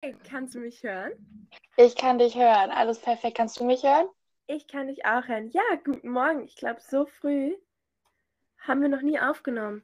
[0.00, 1.12] Hey, kannst du mich hören?
[1.76, 2.70] Ich kann dich hören.
[2.70, 3.36] Alles perfekt.
[3.36, 4.06] Kannst du mich hören?
[4.46, 5.50] Ich kann dich auch hören.
[5.50, 6.44] Ja, guten Morgen.
[6.44, 7.52] Ich glaube, so früh
[8.60, 9.82] haben wir noch nie aufgenommen.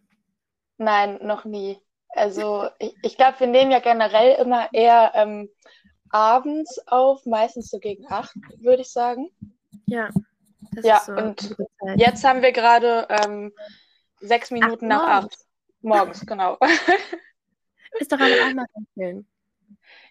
[0.78, 1.80] Nein, noch nie.
[2.10, 5.50] Also ich, ich glaube, wir nehmen ja generell immer eher ähm,
[6.10, 9.30] abends auf, meistens so gegen acht, würde ich sagen.
[9.86, 10.10] Ja.
[10.74, 11.56] Das Ja, so und.
[11.96, 13.52] Jetzt haben wir gerade ähm,
[14.20, 15.24] sechs Minuten nach morgens.
[15.24, 15.46] acht.
[15.82, 16.56] Morgens, genau.
[17.98, 19.26] Ist doch aber auch mal schön.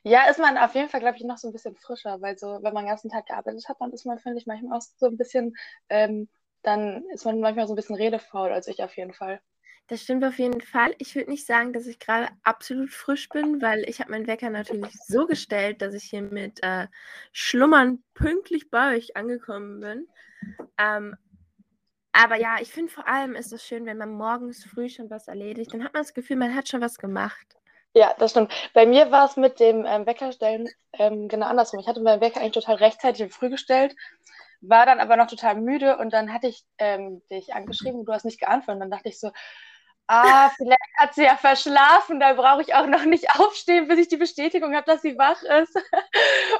[0.03, 2.59] Ja, ist man auf jeden Fall, glaube ich, noch so ein bisschen frischer, weil so,
[2.61, 5.07] wenn man den ganzen Tag gearbeitet hat, dann ist man, finde ich, manchmal auch so
[5.07, 5.55] ein bisschen,
[5.89, 6.29] ähm,
[6.61, 9.41] dann ist man manchmal so ein bisschen redefaul, als ich auf jeden Fall.
[9.87, 10.95] Das stimmt auf jeden Fall.
[10.97, 14.49] Ich würde nicht sagen, dass ich gerade absolut frisch bin, weil ich habe meinen Wecker
[14.49, 16.87] natürlich so gestellt, dass ich hier mit äh,
[17.33, 20.07] Schlummern pünktlich bei euch angekommen bin.
[20.77, 21.15] Ähm,
[22.13, 25.27] aber ja, ich finde vor allem ist es schön, wenn man morgens früh schon was
[25.27, 25.73] erledigt.
[25.73, 27.57] Dann hat man das Gefühl, man hat schon was gemacht.
[27.95, 28.51] Ja, das stimmt.
[28.73, 31.79] Bei mir war es mit dem ähm, Weckerstellen ähm, genau andersrum.
[31.79, 33.95] Ich hatte meinen Wecker eigentlich total rechtzeitig und früh gestellt,
[34.61, 38.13] war dann aber noch total müde und dann hatte ich ähm, dich angeschrieben und du
[38.13, 38.75] hast nicht geantwortet.
[38.75, 39.31] Und dann dachte ich so,
[40.07, 44.07] ah, vielleicht hat sie ja verschlafen, da brauche ich auch noch nicht aufstehen, bis ich
[44.09, 45.75] die Bestätigung habe, dass sie wach ist.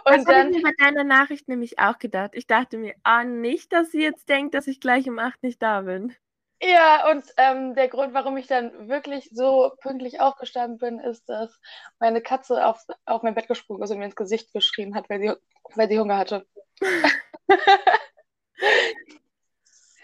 [0.08, 2.32] Das Und habe ich mir bei deiner Nachricht nämlich auch gedacht.
[2.34, 5.62] Ich dachte mir, ah, nicht, dass sie jetzt denkt, dass ich gleich um 8 nicht
[5.62, 6.16] da bin.
[6.64, 11.60] Ja, und ähm, der Grund, warum ich dann wirklich so pünktlich aufgestanden bin, ist, dass
[12.00, 15.20] meine Katze auf, auf mein Bett gesprungen ist und mir ins Gesicht geschrien hat, weil
[15.20, 15.34] sie,
[15.76, 16.46] weil sie Hunger hatte.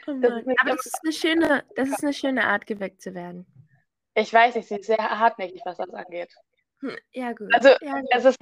[0.08, 3.46] Oh Das Aber das ist eine schöne, das ist eine schöne Art, geweckt zu werden.
[4.16, 6.34] Ich weiß nicht, sie ist sehr hartnäckig, was das angeht.
[6.82, 7.54] Hm, Ja, gut.
[7.54, 8.10] Also, ja, gut.
[8.12, 8.40] Es ist,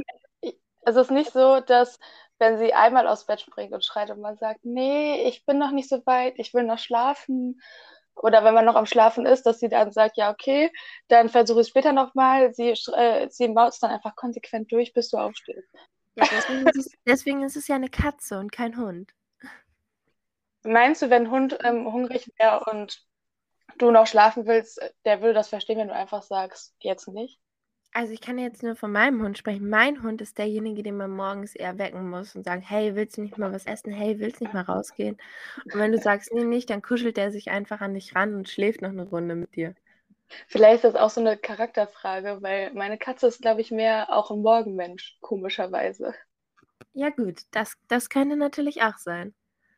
[0.86, 2.00] es ist nicht so, dass
[2.40, 5.72] wenn sie einmal aus Bett springt und schreit und man sagt, nee, ich bin noch
[5.72, 7.62] nicht so weit, ich will noch schlafen.
[8.22, 10.72] Oder wenn man noch am Schlafen ist, dass sie dann sagt, ja, okay,
[11.08, 12.54] dann versuche ich es später nochmal.
[12.54, 15.68] Sie, äh, sie maust dann einfach konsequent durch, bis du aufstehst.
[16.16, 19.12] Ja, deswegen, ist es, deswegen ist es ja eine Katze und kein Hund.
[20.64, 23.06] Meinst du, wenn ein Hund ähm, hungrig wäre und
[23.78, 27.40] du noch schlafen willst, der würde das verstehen, wenn du einfach sagst, jetzt nicht?
[27.98, 29.72] Also ich kann jetzt nur von meinem Hund sprechen.
[29.72, 33.24] Mein Hund ist derjenige, den man morgens eher wecken muss und sagen, hey, willst du
[33.24, 33.92] nicht mal was essen?
[33.92, 35.18] Hey, willst du nicht mal rausgehen?
[35.66, 38.50] Und wenn du sagst, nee, nicht, dann kuschelt er sich einfach an dich ran und
[38.50, 39.74] schläft noch eine Runde mit dir.
[40.46, 44.30] Vielleicht ist das auch so eine Charakterfrage, weil meine Katze ist, glaube ich, mehr auch
[44.30, 46.14] ein Morgenmensch, komischerweise.
[46.94, 49.34] Ja gut, das, das könnte natürlich auch sein.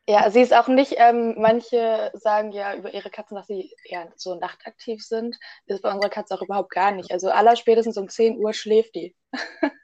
[0.08, 4.12] Ja, sie ist auch nicht, ähm, manche sagen ja über ihre Katzen, dass sie eher
[4.16, 5.38] so nachtaktiv sind.
[5.68, 7.12] Das ist bei unserer Katze auch überhaupt gar nicht.
[7.12, 9.16] Also allerspätestens um 10 Uhr schläft die.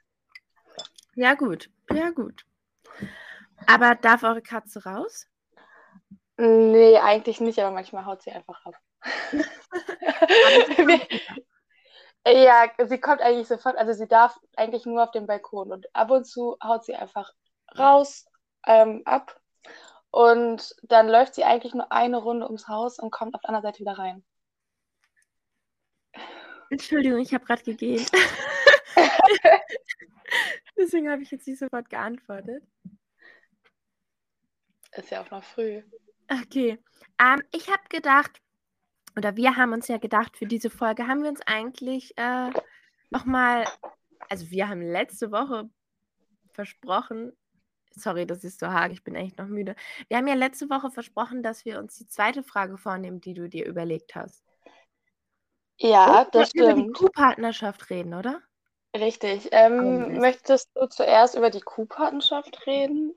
[1.18, 2.44] Ja gut, ja gut.
[3.66, 5.26] Aber darf eure Katze raus?
[6.36, 8.74] Nee, eigentlich nicht, aber manchmal haut sie einfach ab.
[12.28, 16.10] Ja, sie kommt eigentlich sofort, also sie darf eigentlich nur auf den Balkon und ab
[16.10, 17.32] und zu haut sie einfach
[17.78, 18.26] raus,
[18.66, 19.40] ähm, ab
[20.16, 23.64] und dann läuft sie eigentlich nur eine Runde ums Haus und kommt auf der anderen
[23.64, 24.24] Seite wieder rein.
[26.70, 28.06] Entschuldigung, ich habe gerade gegeben.
[30.78, 32.64] Deswegen habe ich jetzt nicht sofort geantwortet.
[34.92, 35.82] Ist ja auch noch früh.
[36.32, 36.82] Okay.
[37.20, 38.40] Ähm, ich habe gedacht,
[39.18, 42.50] oder wir haben uns ja gedacht, für diese Folge haben wir uns eigentlich äh,
[43.10, 43.66] nochmal,
[44.30, 45.68] also wir haben letzte Woche
[46.54, 47.36] versprochen,
[47.96, 49.74] sorry, das ist so hart, ich bin echt noch müde.
[50.08, 53.48] Wir haben ja letzte Woche versprochen, dass wir uns die zweite Frage vornehmen, die du
[53.48, 54.44] dir überlegt hast.
[55.78, 56.96] Ja, Und das wir über die stimmt.
[56.96, 58.40] Kuhpartnerschaft reden, oder?
[58.96, 59.46] Richtig.
[59.46, 60.20] Oh, Ähm, Mist.
[60.20, 63.14] möchtest du zuerst über die Kuhpatenschaft reden?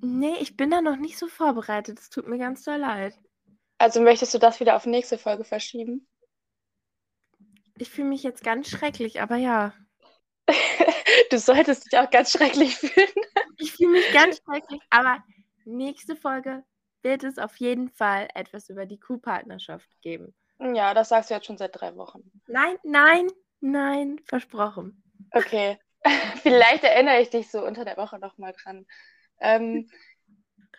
[0.00, 1.98] Nee, ich bin da noch nicht so vorbereitet.
[1.98, 3.18] Es tut mir ganz doll leid.
[3.78, 6.06] Also möchtest du das wieder auf nächste Folge verschieben?
[7.76, 9.72] Ich fühle mich jetzt ganz schrecklich, aber ja.
[11.30, 13.08] Du solltest dich auch ganz schrecklich fühlen.
[13.58, 15.22] Ich fühle mich ganz schrecklich, aber
[15.64, 16.64] nächste Folge
[17.02, 20.34] wird es auf jeden Fall etwas über die Kuhpartnerschaft geben.
[20.58, 22.30] Ja, das sagst du jetzt schon seit drei Wochen.
[22.46, 23.28] Nein, nein,
[23.60, 25.02] nein, versprochen.
[25.32, 25.78] Okay.
[26.42, 28.86] Vielleicht erinnere ich dich so unter der Woche nochmal dran.
[29.40, 29.88] Ähm,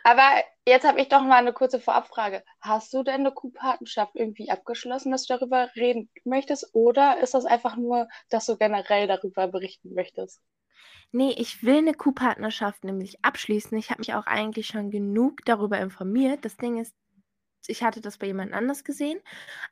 [0.09, 2.43] aber jetzt habe ich doch mal eine kurze Vorabfrage.
[2.61, 6.73] Hast du denn eine Kuhpatenschaft irgendwie abgeschlossen, dass du darüber reden möchtest?
[6.73, 10.41] Oder ist das einfach nur, dass du generell darüber berichten möchtest?
[11.11, 13.77] Nee, ich will eine Kuhpartnerschaft nämlich abschließen.
[13.77, 16.43] Ich habe mich auch eigentlich schon genug darüber informiert.
[16.43, 16.95] Das Ding ist,
[17.67, 19.19] ich hatte das bei jemand anders gesehen,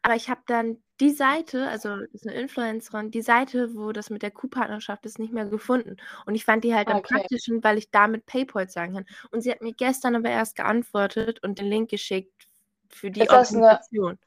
[0.01, 4.09] aber ich habe dann die Seite, also das ist eine Influencerin, die Seite, wo das
[4.09, 5.97] mit der Kuhpartnerschaft ist, nicht mehr gefunden.
[6.25, 7.19] Und ich fand die halt am Okay.
[7.19, 9.05] praktischen, weil ich damit PayPal zahlen kann.
[9.31, 12.47] Und sie hat mir gestern aber erst geantwortet und den Link geschickt
[12.89, 14.19] für die Ist das eine- Organisation.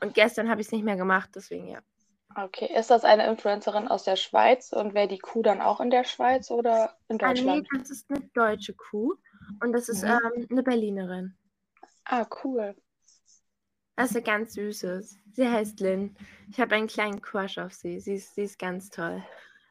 [0.00, 1.78] Und gestern habe ich es nicht mehr gemacht, deswegen ja.
[2.36, 5.90] Okay, ist das eine Influencerin aus der Schweiz und wäre die Kuh dann auch in
[5.90, 7.68] der Schweiz oder in Ah, nee, Deutschland?
[7.78, 9.14] das ist eine deutsche Kuh
[9.60, 10.08] und das ist Mhm.
[10.34, 11.36] ähm, eine Berlinerin.
[12.04, 12.74] Ah, cool.
[13.96, 15.18] Eine ganz süßes.
[15.32, 16.16] Sie heißt Lynn.
[16.50, 18.00] Ich habe einen kleinen Crush auf sie.
[18.00, 19.22] Sie ist, sie ist ganz toll.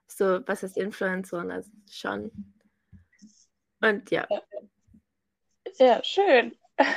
[0.07, 1.51] So, was ist Influencerin?
[1.51, 2.31] Also schon.
[3.81, 4.27] Und ja.
[5.77, 6.57] Ja, schön.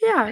[0.00, 0.30] Ja,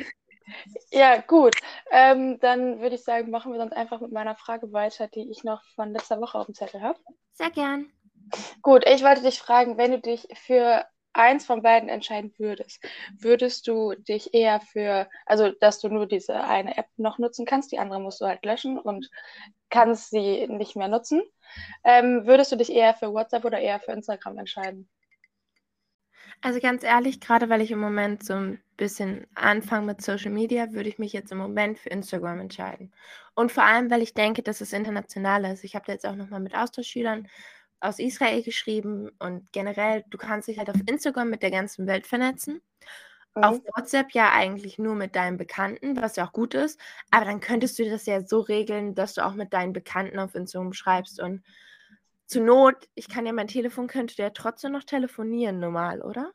[0.91, 1.55] Ja, gut.
[1.91, 5.45] Ähm, dann würde ich sagen, machen wir sonst einfach mit meiner Frage weiter, die ich
[5.45, 6.99] noch von letzter Woche auf dem Zettel habe.
[7.33, 7.93] sehr gern.
[8.63, 10.85] Gut, ich wollte dich fragen, wenn du dich für
[11.19, 12.83] eins von beiden entscheiden würdest,
[13.19, 17.73] würdest du dich eher für, also dass du nur diese eine App noch nutzen kannst,
[17.73, 19.11] die andere musst du halt löschen und
[19.69, 21.23] kannst sie nicht mehr nutzen,
[21.85, 24.89] ähm, würdest du dich eher für WhatsApp oder eher für Instagram entscheiden?
[26.41, 30.73] Also ganz ehrlich, gerade weil ich im Moment so ein bisschen anfange mit Social Media,
[30.73, 32.93] würde ich mich jetzt im Moment für Instagram entscheiden.
[33.35, 35.65] Und vor allem, weil ich denke, dass es international ist.
[35.65, 37.29] Ich habe da jetzt auch nochmal mit Austauschschülern
[37.81, 42.07] aus Israel geschrieben und generell, du kannst dich halt auf Instagram mit der ganzen Welt
[42.07, 42.61] vernetzen.
[43.35, 43.65] Auf Mhm.
[43.77, 46.81] WhatsApp ja eigentlich nur mit deinen Bekannten, was ja auch gut ist.
[47.11, 50.35] Aber dann könntest du das ja so regeln, dass du auch mit deinen Bekannten auf
[50.35, 51.21] Instagram schreibst.
[51.21, 51.45] Und
[52.27, 56.33] zur Not, ich kann ja mein Telefon, könnte der trotzdem noch telefonieren, normal, oder?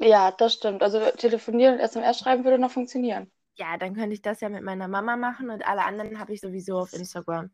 [0.00, 0.82] Ja, das stimmt.
[0.82, 3.30] Also telefonieren und SMS schreiben würde noch funktionieren.
[3.56, 6.40] Ja, dann könnte ich das ja mit meiner Mama machen und alle anderen habe ich
[6.40, 7.50] sowieso auf Instagram.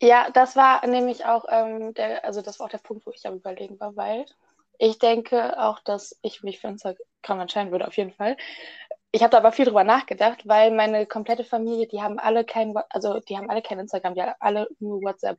[0.00, 3.26] Ja, das war nämlich auch ähm, der, also das war auch der Punkt, wo ich
[3.26, 4.26] am überlegen war, weil
[4.78, 8.36] ich denke auch, dass ich mich für Instagram entscheiden würde, auf jeden Fall.
[9.12, 12.74] Ich habe da aber viel drüber nachgedacht, weil meine komplette Familie, die haben alle kein,
[12.90, 15.38] also die haben alle kein Instagram, die haben alle nur WhatsApp.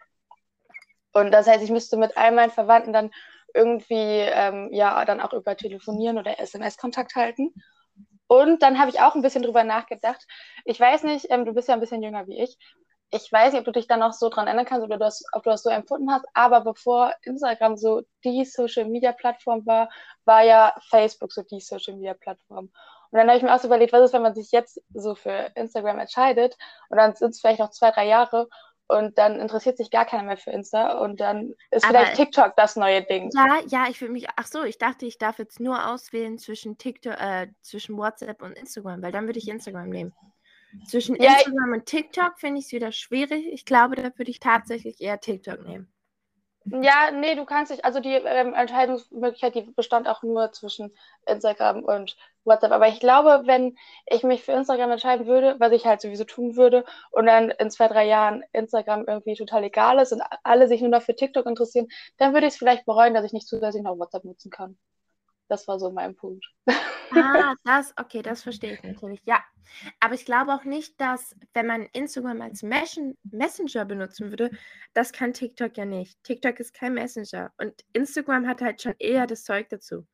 [1.14, 3.12] Und das heißt, ich müsste mit all meinen Verwandten dann
[3.54, 7.54] irgendwie ähm, ja dann auch über Telefonieren oder SMS Kontakt halten.
[8.28, 10.26] Und dann habe ich auch ein bisschen drüber nachgedacht.
[10.66, 12.58] Ich weiß nicht, ähm, du bist ja ein bisschen jünger wie ich.
[13.12, 15.24] Ich weiß nicht, ob du dich da noch so dran erinnern kannst oder du das,
[15.34, 19.90] ob du das so empfunden hast, aber bevor Instagram so die Social Media Plattform war,
[20.26, 22.70] war ja Facebook so die Social Media Plattform.
[23.12, 25.16] Und dann habe ich mir auch so überlegt, was ist, wenn man sich jetzt so
[25.16, 26.56] für Instagram entscheidet
[26.90, 28.48] und dann sind es vielleicht noch zwei, drei Jahre
[28.88, 32.56] und dann interessiert sich gar keiner mehr für Insta und dann ist Aber- vielleicht TikTok
[32.56, 33.32] das neue Ding.
[33.34, 34.28] Ja, ja, ich will mich.
[34.36, 38.54] Ach so, ich dachte, ich darf jetzt nur auswählen zwischen TikTok, äh, zwischen WhatsApp und
[38.54, 40.14] Instagram, weil dann würde ich Instagram nehmen.
[40.86, 43.48] Zwischen Ja, Instagram und TikTok finde ich es wieder schwierig.
[43.52, 45.92] Ich glaube, da würde ich tatsächlich eher TikTok nehmen.
[46.66, 50.94] Ja, nee, du kannst dich, also die ähm, Entscheidungsmöglichkeit, die bestand auch nur zwischen
[51.26, 52.72] Instagram und WhatsApp.
[52.72, 53.76] Aber ich glaube, wenn
[54.06, 57.72] ich mich für Instagram entscheiden würde, was ich halt sowieso tun würde, und dann in
[57.72, 61.48] zwei, drei Jahren Instagram irgendwie total egal ist und alle sich nur noch für TikTok
[61.48, 61.88] interessieren,
[62.18, 64.78] dann würde ich es vielleicht bereuen, dass ich nicht zusätzlich noch WhatsApp nutzen kann.
[65.50, 66.46] Das war so mein Punkt.
[67.12, 69.44] Ah, das, okay, das verstehe ich natürlich, ja.
[70.00, 74.52] Aber ich glaube auch nicht, dass, wenn man Instagram als Messen Messenger benutzen würde,
[74.94, 76.24] das kann TikTok ja nicht.
[76.24, 80.06] TikTok ist kein Messenger und Instagram hat halt schon eher das Zeug dazu.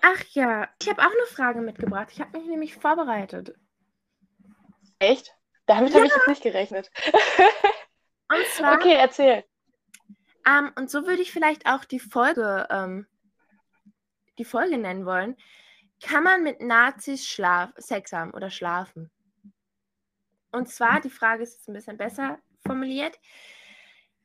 [0.00, 2.08] Ach ja, ich habe auch eine Frage mitgebracht.
[2.10, 3.54] Ich habe mich nämlich vorbereitet.
[4.98, 5.32] Echt?
[5.66, 6.90] Damit habe ich jetzt nicht gerechnet.
[8.28, 9.44] Und zwar, Okay, erzähl.
[10.46, 13.06] Ähm, und so würde ich vielleicht auch die Folge, ähm,
[14.38, 15.36] die Folge nennen wollen.
[16.02, 19.10] Kann man mit Nazis schlaf Sex haben oder schlafen?
[20.50, 23.18] Und zwar, die Frage ist jetzt ein bisschen besser formuliert.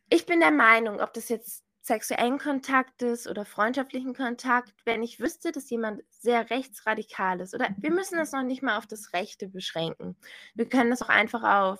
[0.10, 5.20] Ich bin der Meinung, ob das jetzt sexuellen Kontakt ist oder freundschaftlichen Kontakt, wenn ich
[5.20, 9.14] wüsste, dass jemand sehr rechtsradikal ist, oder wir müssen das noch nicht mal auf das
[9.14, 10.18] Rechte beschränken.
[10.54, 11.80] Wir können das auch einfach auf,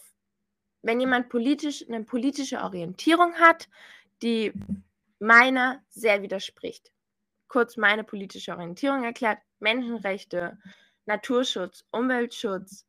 [0.82, 3.68] wenn jemand politisch eine politische Orientierung hat,
[4.22, 4.54] die
[5.20, 6.92] meiner sehr widerspricht.
[7.48, 10.58] Kurz meine politische Orientierung erklärt: Menschenrechte,
[11.06, 12.86] Naturschutz, Umweltschutz,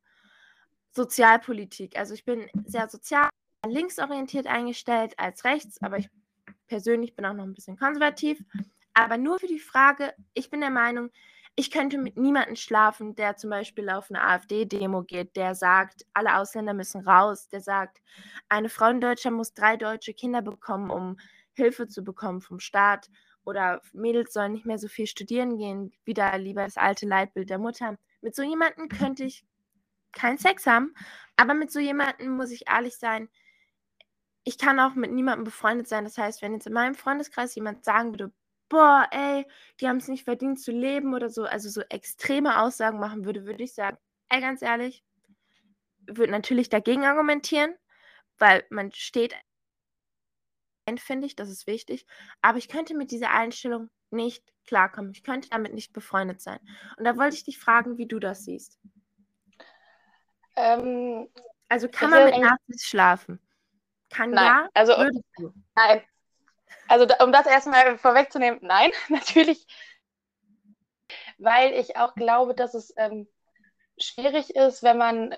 [0.91, 1.97] Sozialpolitik.
[1.97, 3.29] Also ich bin sehr sozial
[3.65, 6.09] linksorientiert eingestellt als rechts, aber ich
[6.67, 8.41] persönlich bin auch noch ein bisschen konservativ.
[8.93, 11.09] Aber nur für die Frage, ich bin der Meinung,
[11.55, 16.37] ich könnte mit niemandem schlafen, der zum Beispiel auf eine AfD-Demo geht, der sagt, alle
[16.37, 18.01] Ausländer müssen raus, der sagt,
[18.47, 21.17] eine Frau in Deutschland muss drei deutsche Kinder bekommen, um
[21.53, 23.09] Hilfe zu bekommen vom Staat.
[23.43, 27.57] Oder Mädels sollen nicht mehr so viel studieren gehen, wieder lieber das alte Leitbild der
[27.57, 27.97] Mutter.
[28.21, 29.43] Mit so jemandem könnte ich
[30.11, 30.93] keinen Sex haben,
[31.35, 33.29] aber mit so jemandem muss ich ehrlich sein,
[34.43, 36.03] ich kann auch mit niemandem befreundet sein.
[36.03, 38.31] Das heißt, wenn jetzt in meinem Freundeskreis jemand sagen würde,
[38.69, 39.45] boah, ey,
[39.79, 43.45] die haben es nicht verdient zu leben oder so, also so extreme Aussagen machen würde,
[43.45, 43.97] würde ich sagen,
[44.29, 45.03] ey, ganz ehrlich,
[46.01, 47.75] würde natürlich dagegen argumentieren,
[48.37, 49.35] weil man steht,
[50.97, 52.07] finde ich, das ist wichtig,
[52.41, 55.11] aber ich könnte mit dieser Einstellung nicht klarkommen.
[55.11, 56.59] Ich könnte damit nicht befreundet sein.
[56.97, 58.79] Und da wollte ich dich fragen, wie du das siehst.
[60.55, 61.29] Ähm,
[61.67, 63.39] also kann man mit Nazis schlafen?
[64.09, 64.45] Kann nein.
[64.45, 64.69] ja?
[64.73, 64.93] Also,
[65.75, 66.01] nein.
[66.87, 69.65] Also um das erstmal vorwegzunehmen, nein, natürlich.
[71.37, 73.27] Weil ich auch glaube, dass es ähm,
[73.97, 75.35] schwierig ist, wenn man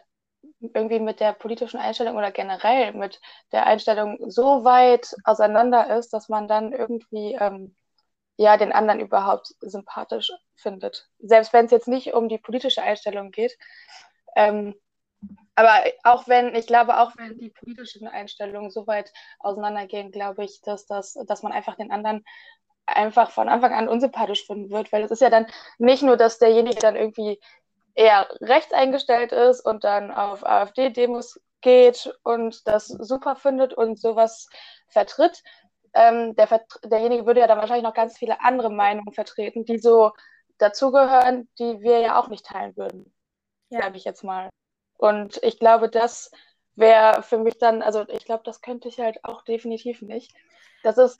[0.74, 3.20] irgendwie mit der politischen Einstellung oder generell mit
[3.52, 7.76] der Einstellung so weit auseinander ist, dass man dann irgendwie ähm,
[8.38, 11.10] ja den anderen überhaupt sympathisch findet.
[11.20, 13.58] Selbst wenn es jetzt nicht um die politische Einstellung geht.
[14.36, 14.76] Ähm,
[15.55, 20.62] aber auch wenn, ich glaube, auch wenn die politischen Einstellungen so weit auseinandergehen, glaube ich,
[20.62, 22.24] dass, das, dass man einfach den anderen
[22.86, 26.39] einfach von Anfang an unsympathisch finden wird, weil es ist ja dann nicht nur, dass
[26.39, 27.39] derjenige dann irgendwie
[27.93, 34.48] eher rechts eingestellt ist und dann auf AfD-Demos geht und das super findet und sowas
[34.88, 35.43] vertritt.
[35.93, 36.48] Ähm, der,
[36.86, 40.12] derjenige würde ja dann wahrscheinlich noch ganz viele andere Meinungen vertreten, die so
[40.58, 43.13] dazugehören, die wir ja auch nicht teilen würden,
[43.70, 43.81] ja.
[43.81, 44.50] sage ich jetzt mal.
[45.01, 46.29] Und ich glaube, das
[46.75, 50.31] wäre für mich dann, also ich glaube, das könnte ich halt auch definitiv nicht.
[50.84, 51.20] Das ist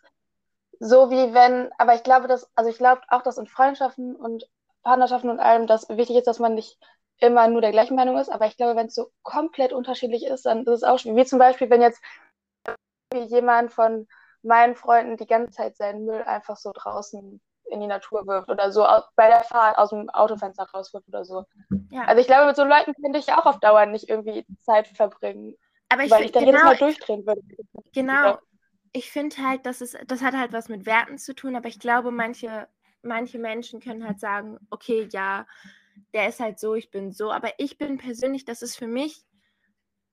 [0.80, 4.48] so wie wenn, aber ich glaube, dass, also ich glaube auch, dass in Freundschaften und
[4.84, 6.78] Partnerschaften und allem, dass wichtig ist, dass man nicht
[7.18, 10.46] immer nur der gleichen Meinung ist, aber ich glaube, wenn es so komplett unterschiedlich ist,
[10.46, 11.18] dann ist es auch schwierig.
[11.18, 12.02] Wie zum Beispiel, wenn jetzt
[13.30, 14.08] jemand von
[14.44, 17.42] meinen Freunden die ganze Zeit seinen Müll einfach so draußen
[17.72, 18.86] in die Natur wirft oder so
[19.16, 21.46] bei der Fahrt aus dem Autofenster rauswirft oder so.
[21.90, 22.04] Ja.
[22.04, 25.56] Also ich glaube, mit so Leuten könnte ich auch auf Dauer nicht irgendwie Zeit verbringen.
[25.90, 27.42] Aber ich weil ich da genau, jedes Mal durchdrehen würde.
[27.94, 28.38] Genau.
[28.94, 31.80] Ich finde halt, dass es, das hat halt was mit Werten zu tun, aber ich
[31.80, 32.68] glaube, manche
[33.04, 35.48] manche Menschen können halt sagen, okay, ja,
[36.14, 37.32] der ist halt so, ich bin so.
[37.32, 39.24] Aber ich bin persönlich, das ist für mich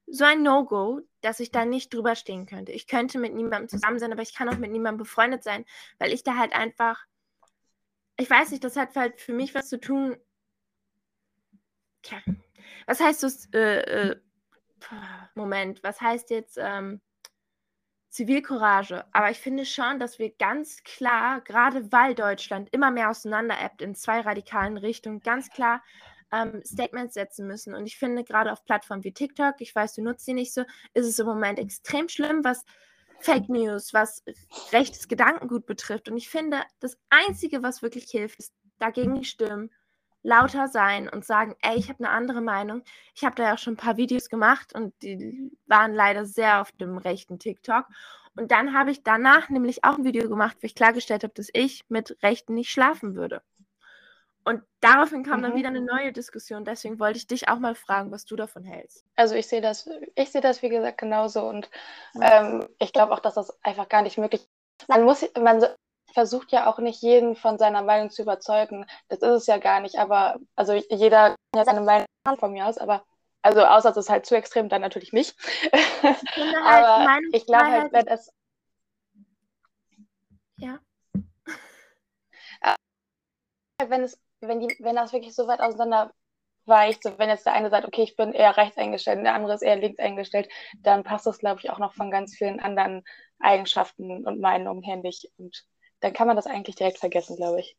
[0.07, 2.73] so ein No-Go, dass ich da nicht drüber stehen könnte.
[2.73, 5.65] Ich könnte mit niemandem zusammen sein, aber ich kann auch mit niemandem befreundet sein,
[5.99, 7.05] weil ich da halt einfach,
[8.19, 10.17] ich weiß nicht, das hat halt für mich was zu tun.
[12.03, 12.19] Tja,
[12.87, 13.49] was heißt das?
[13.55, 14.17] Äh, äh,
[15.35, 16.59] Moment, was heißt jetzt?
[16.61, 17.01] Ähm,
[18.11, 19.05] Zivilcourage.
[19.13, 23.95] Aber ich finde schon, dass wir ganz klar, gerade weil Deutschland immer mehr auseinanderebbt in
[23.95, 25.83] zwei radikalen Richtungen, ganz klar
[26.33, 27.75] ähm, Statements setzen müssen.
[27.75, 30.63] Und ich finde, gerade auf Plattformen wie TikTok, ich weiß, du nutzt sie nicht so,
[30.95, 32.65] ist es im Moment extrem schlimm, was
[33.21, 34.23] Fake News, was
[34.73, 36.09] rechtes Gedankengut betrifft.
[36.09, 39.71] Und ich finde, das Einzige, was wirklich hilft, ist dagegen stimmen,
[40.23, 42.83] lauter sein und sagen, ey, ich habe eine andere Meinung.
[43.15, 46.61] Ich habe da ja auch schon ein paar Videos gemacht und die waren leider sehr
[46.61, 47.87] auf dem rechten TikTok.
[48.37, 51.49] Und dann habe ich danach nämlich auch ein Video gemacht, wo ich klargestellt habe, dass
[51.53, 53.43] ich mit Rechten nicht schlafen würde.
[54.49, 55.43] Und daraufhin kam mhm.
[55.43, 56.65] dann wieder eine neue Diskussion.
[56.65, 59.05] Deswegen wollte ich dich auch mal fragen, was du davon hältst.
[59.15, 61.69] Also ich sehe das, ich sehe das wie gesagt genauso und
[62.23, 64.89] ähm, ich glaube auch, dass das einfach gar nicht möglich ist.
[64.89, 65.63] Man muss, man
[66.15, 68.87] versucht ja auch nicht jeden von seiner Meinung zu überzeugen.
[69.09, 72.07] Das ist es ja gar nicht, aber also jeder hat ja seine Meinung
[72.39, 73.05] von mir aus, aber
[73.43, 75.37] also außer es ist halt zu extrem, dann natürlich nicht.
[75.63, 78.33] Ich halt aber ich glaube halt, wenn es
[80.57, 80.79] ja.
[83.87, 86.13] Wenn es, wenn die, wenn das wirklich so weit auseinander
[86.67, 89.35] weicht, so wenn jetzt der eine sagt, okay, ich bin eher rechts eingestellt und der
[89.35, 92.61] andere ist eher links eingestellt, dann passt das, glaube ich, auch noch von ganz vielen
[92.61, 93.05] anderen
[93.41, 95.31] Eigenschaften und Meinungen her nicht.
[95.39, 95.65] Und
[96.01, 97.77] dann kann man das eigentlich direkt vergessen, glaube ich.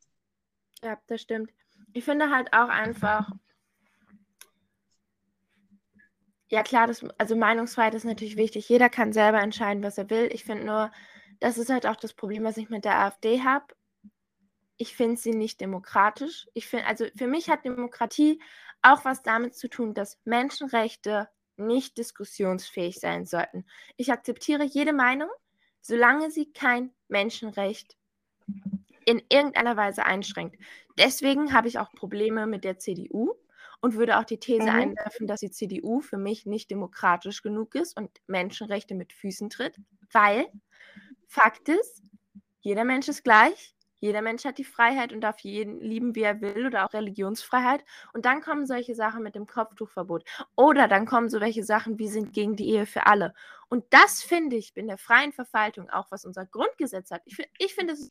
[0.83, 1.51] Ja, das stimmt.
[1.93, 3.29] Ich finde halt auch einfach,
[6.49, 8.67] ja klar, das, also Meinungsfreiheit ist natürlich wichtig.
[8.67, 10.29] Jeder kann selber entscheiden, was er will.
[10.33, 10.91] Ich finde nur,
[11.39, 13.65] das ist halt auch das Problem, was ich mit der AfD habe.
[14.81, 16.47] Ich finde sie nicht demokratisch.
[16.53, 18.41] Ich finde, also für mich hat Demokratie
[18.81, 23.65] auch was damit zu tun, dass Menschenrechte nicht diskussionsfähig sein sollten.
[23.97, 25.29] Ich akzeptiere jede Meinung,
[25.81, 27.97] solange sie kein Menschenrecht
[29.05, 30.55] in irgendeiner Weise einschränkt.
[30.97, 33.33] Deswegen habe ich auch Probleme mit der CDU
[33.81, 34.69] und würde auch die These mhm.
[34.69, 39.75] einwerfen, dass die CDU für mich nicht demokratisch genug ist und Menschenrechte mit Füßen tritt,
[40.13, 40.47] weil
[41.27, 42.01] Fakt ist,
[42.61, 46.41] jeder Mensch ist gleich, jeder Mensch hat die Freiheit und darf jeden lieben, wie er
[46.41, 47.83] will, oder auch Religionsfreiheit.
[48.13, 50.23] Und dann kommen solche Sachen mit dem Kopftuchverbot.
[50.55, 53.33] Oder dann kommen so welche Sachen, wie sind gegen die Ehe für alle.
[53.67, 57.21] Und das finde ich in der freien Verwaltung, auch was unser Grundgesetz hat.
[57.25, 58.09] Ich, ich finde, es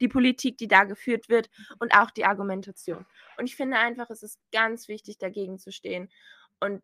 [0.00, 3.04] die Politik, die da geführt wird und auch die Argumentation.
[3.36, 6.10] Und ich finde einfach, es ist ganz wichtig, dagegen zu stehen.
[6.60, 6.82] Und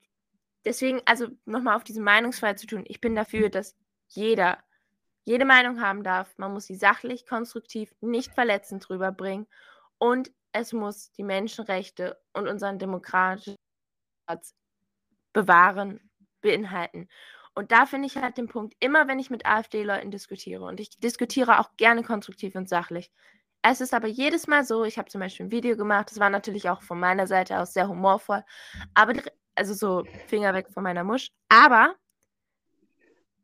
[0.64, 3.76] deswegen, also nochmal auf diese Meinungsfreiheit zu tun, ich bin dafür, dass
[4.08, 4.62] jeder
[5.24, 6.36] jede Meinung haben darf.
[6.38, 9.46] Man muss sie sachlich, konstruktiv, nicht verletzend rüberbringen.
[9.98, 13.56] Und es muss die Menschenrechte und unseren demokratischen
[14.26, 14.54] Platz
[15.32, 16.10] bewahren,
[16.42, 17.08] beinhalten.
[17.54, 20.90] Und da finde ich halt den Punkt, immer wenn ich mit AfD-Leuten diskutiere, und ich
[21.00, 23.10] diskutiere auch gerne konstruktiv und sachlich,
[23.66, 26.28] Es ist aber jedes Mal so, ich habe zum Beispiel ein Video gemacht, das war
[26.30, 28.44] natürlich auch von meiner Seite aus sehr humorvoll,
[28.94, 29.14] aber
[29.54, 31.28] also so Finger weg von meiner Musch.
[31.48, 31.94] Aber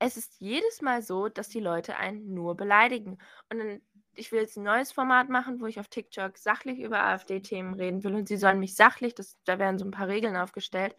[0.00, 3.19] es ist jedes Mal so, dass die Leute einen nur beleidigen.
[3.50, 3.83] Und dann,
[4.14, 8.02] ich will jetzt ein neues Format machen, wo ich auf TikTok sachlich über AfD-Themen reden
[8.02, 10.97] will und sie sollen mich sachlich, das, da werden so ein paar Regeln aufgestellt,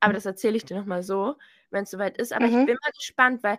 [0.00, 1.36] aber das erzähle ich dir nochmal so,
[1.70, 2.32] wenn es soweit ist.
[2.32, 2.60] Aber mhm.
[2.60, 3.58] ich bin mal gespannt, weil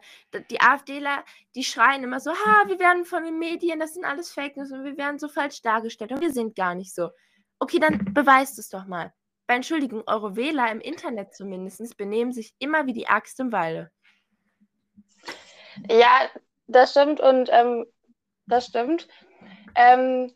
[0.50, 1.24] die AfDler,
[1.56, 4.72] die schreien immer so, ha, wir werden von den Medien, das sind alles Fake News
[4.72, 7.12] und wir werden so falsch dargestellt und wir sind gar nicht so.
[7.60, 9.14] Okay, dann beweist es doch mal.
[9.48, 13.92] Bei Entschuldigung, eure Wähler im Internet zumindest benehmen sich immer wie die Axt im Walde.
[15.90, 16.30] Ja,
[16.68, 17.86] das stimmt und ähm,
[18.48, 19.08] das stimmt.
[19.76, 20.32] Ähm,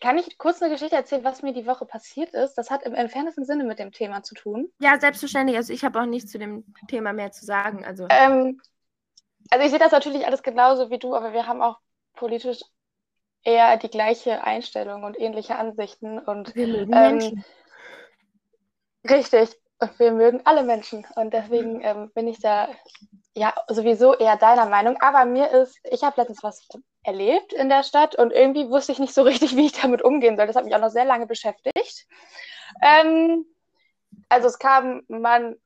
[0.00, 2.54] kann ich kurz eine Geschichte erzählen, was mir die Woche passiert ist?
[2.54, 4.72] Das hat im entferntesten Sinne mit dem Thema zu tun.
[4.80, 5.56] Ja, selbstverständlich.
[5.56, 7.84] Also ich habe auch nichts zu dem Thema mehr zu sagen.
[7.84, 8.60] Also, ähm,
[9.50, 11.78] also ich sehe das natürlich alles genauso wie du, aber wir haben auch
[12.14, 12.60] politisch
[13.44, 16.18] eher die gleiche Einstellung und ähnliche Ansichten.
[16.18, 17.44] Und, wir mögen ähm, Menschen.
[19.08, 19.56] Richtig.
[19.78, 21.06] Und wir mögen alle Menschen.
[21.14, 22.68] Und deswegen ähm, bin ich da
[23.36, 24.96] ja sowieso eher deiner Meinung.
[25.00, 26.66] Aber mir ist, ich habe letztens was
[27.04, 30.36] erlebt in der Stadt und irgendwie wusste ich nicht so richtig, wie ich damit umgehen
[30.36, 30.46] soll.
[30.46, 32.06] Das hat mich auch noch sehr lange beschäftigt.
[32.82, 33.46] Ähm,
[34.28, 35.56] also es kam Mann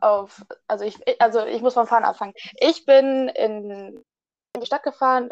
[0.00, 2.34] auf, also ich, also ich muss von vorne anfangen.
[2.58, 4.02] Ich bin in
[4.56, 5.28] die Stadt gefahren.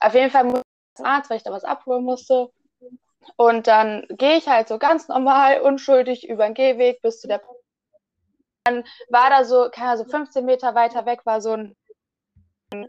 [0.00, 2.50] Auf jeden Fall muss ich zum Arzt, weil ich da was abholen musste.
[3.36, 7.42] Und dann gehe ich halt so ganz normal, unschuldig über den Gehweg bis zu der.
[8.68, 11.76] Dann war da so, keine Ahnung, so 15 Meter weiter weg war so ein,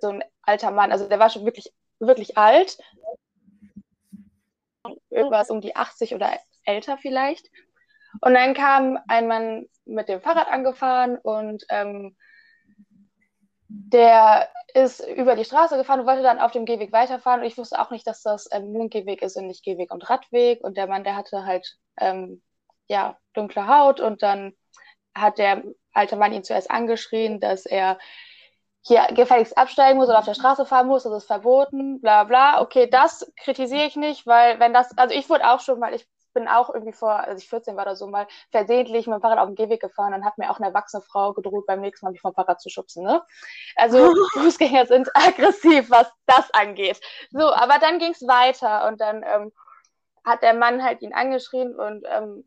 [0.02, 0.92] so ein alter Mann.
[0.92, 2.78] Also der war schon wirklich, wirklich alt.
[5.10, 7.48] Irgendwas um die 80 oder älter vielleicht.
[8.22, 12.16] Und dann kam ein Mann mit dem Fahrrad angefahren und ähm,
[13.68, 17.42] der ist über die Straße gefahren und wollte dann auf dem Gehweg weiterfahren.
[17.42, 19.92] Und ich wusste auch nicht, dass das ähm, nur ein Gehweg ist und nicht Gehweg
[19.92, 20.64] und Radweg.
[20.64, 22.42] Und der Mann, der hatte halt ähm,
[22.88, 24.54] ja, dunkle Haut und dann
[25.16, 25.64] hat der
[25.94, 27.98] alte Mann ihn zuerst angeschrien, dass er
[28.82, 32.62] hier gefälligst absteigen muss oder auf der Straße fahren muss, das ist verboten, bla bla.
[32.62, 36.08] Okay, das kritisiere ich nicht, weil wenn das, also ich wurde auch schon mal, ich
[36.34, 39.40] bin auch irgendwie vor, als ich 14 war oder so, mal versehentlich mit dem Fahrrad
[39.40, 40.12] auf dem Gehweg gefahren.
[40.12, 42.70] Dann hat mir auch eine erwachsene Frau gedroht, beim nächsten Mal mich vom Fahrrad zu
[42.70, 43.04] schubsen.
[43.04, 43.22] Ne?
[43.76, 47.02] Also Fußgänger sind aggressiv, was das angeht.
[47.32, 49.52] So, aber dann ging es weiter und dann ähm,
[50.24, 52.46] hat der Mann halt ihn angeschrien und ähm,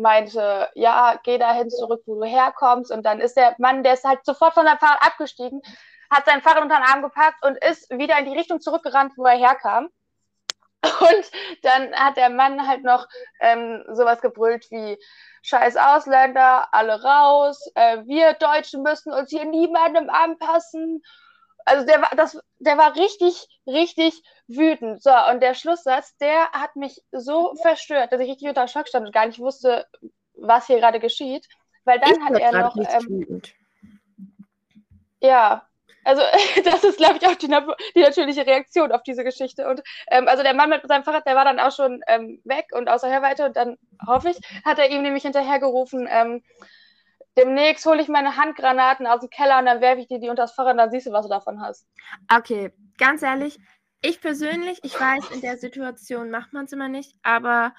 [0.00, 2.90] meinte, ja, geh dahin zurück, wo du herkommst.
[2.90, 5.62] Und dann ist der Mann, der ist halt sofort von seinem Fahrrad abgestiegen,
[6.10, 9.24] hat sein Fahrrad unter den Arm gepackt und ist wieder in die Richtung zurückgerannt, wo
[9.26, 9.88] er herkam.
[10.82, 11.30] Und
[11.62, 13.06] dann hat der Mann halt noch
[13.40, 14.98] ähm, sowas gebrüllt wie
[15.42, 21.02] Scheiß Ausländer, alle raus, äh, wir Deutschen müssen uns hier niemandem anpassen.
[21.64, 24.22] Also der war, das, der war richtig, richtig
[24.56, 25.02] wütend.
[25.02, 29.06] So, und der Schlusssatz, der hat mich so verstört, dass ich richtig unter Schock stand
[29.06, 29.86] und gar nicht wusste,
[30.34, 31.48] was hier gerade geschieht.
[31.84, 32.76] Weil dann ich hat er noch.
[32.76, 33.42] Ähm,
[35.20, 35.66] ja,
[36.04, 36.22] also
[36.64, 37.48] das ist, glaube ich, auch die,
[37.94, 39.68] die, natürliche Reaktion auf diese Geschichte.
[39.68, 42.66] Und ähm, also der Mann mit seinem Fahrrad, der war dann auch schon ähm, weg
[42.72, 43.46] und außer Hörweite.
[43.46, 46.42] Und dann hoffe ich, hat er ihm nämlich hinterhergerufen, ähm,
[47.36, 50.42] demnächst hole ich meine Handgranaten aus dem Keller und dann werfe ich dir die unter
[50.42, 51.86] das Fahrrad und dann siehst du, was du davon hast.
[52.34, 53.58] Okay, ganz ehrlich,
[54.02, 57.74] ich persönlich, ich weiß, in der Situation macht man es immer nicht, aber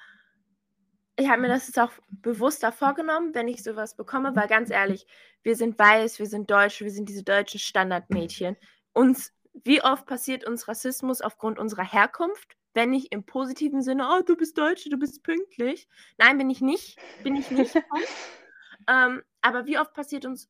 [1.16, 5.06] ich habe mir das jetzt auch bewusster vorgenommen, wenn ich sowas bekomme, weil ganz ehrlich,
[5.42, 8.56] wir sind weiß, wir sind deutsch, wir sind diese deutschen Standardmädchen.
[8.92, 9.32] Uns,
[9.64, 12.56] wie oft passiert uns Rassismus aufgrund unserer Herkunft?
[12.74, 15.88] Wenn nicht im positiven Sinne, oh, du bist Deutsche, du bist pünktlich.
[16.16, 16.98] Nein, bin ich nicht.
[17.22, 17.74] Bin ich nicht.
[18.88, 20.48] ähm, aber wie oft passiert uns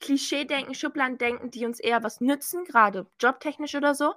[0.00, 4.14] Klischee-Denken, Schubladendenken, die uns eher was nützen, gerade jobtechnisch oder so,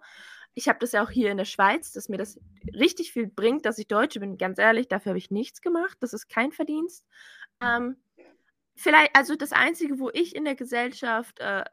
[0.56, 2.40] ich habe das ja auch hier in der Schweiz, dass mir das
[2.74, 4.38] richtig viel bringt, dass ich Deutsche bin.
[4.38, 5.98] Ganz ehrlich, dafür habe ich nichts gemacht.
[6.00, 7.06] Das ist kein Verdienst.
[7.62, 7.98] Ähm,
[8.76, 11.64] vielleicht, also das Einzige, wo ich in der Gesellschaft äh,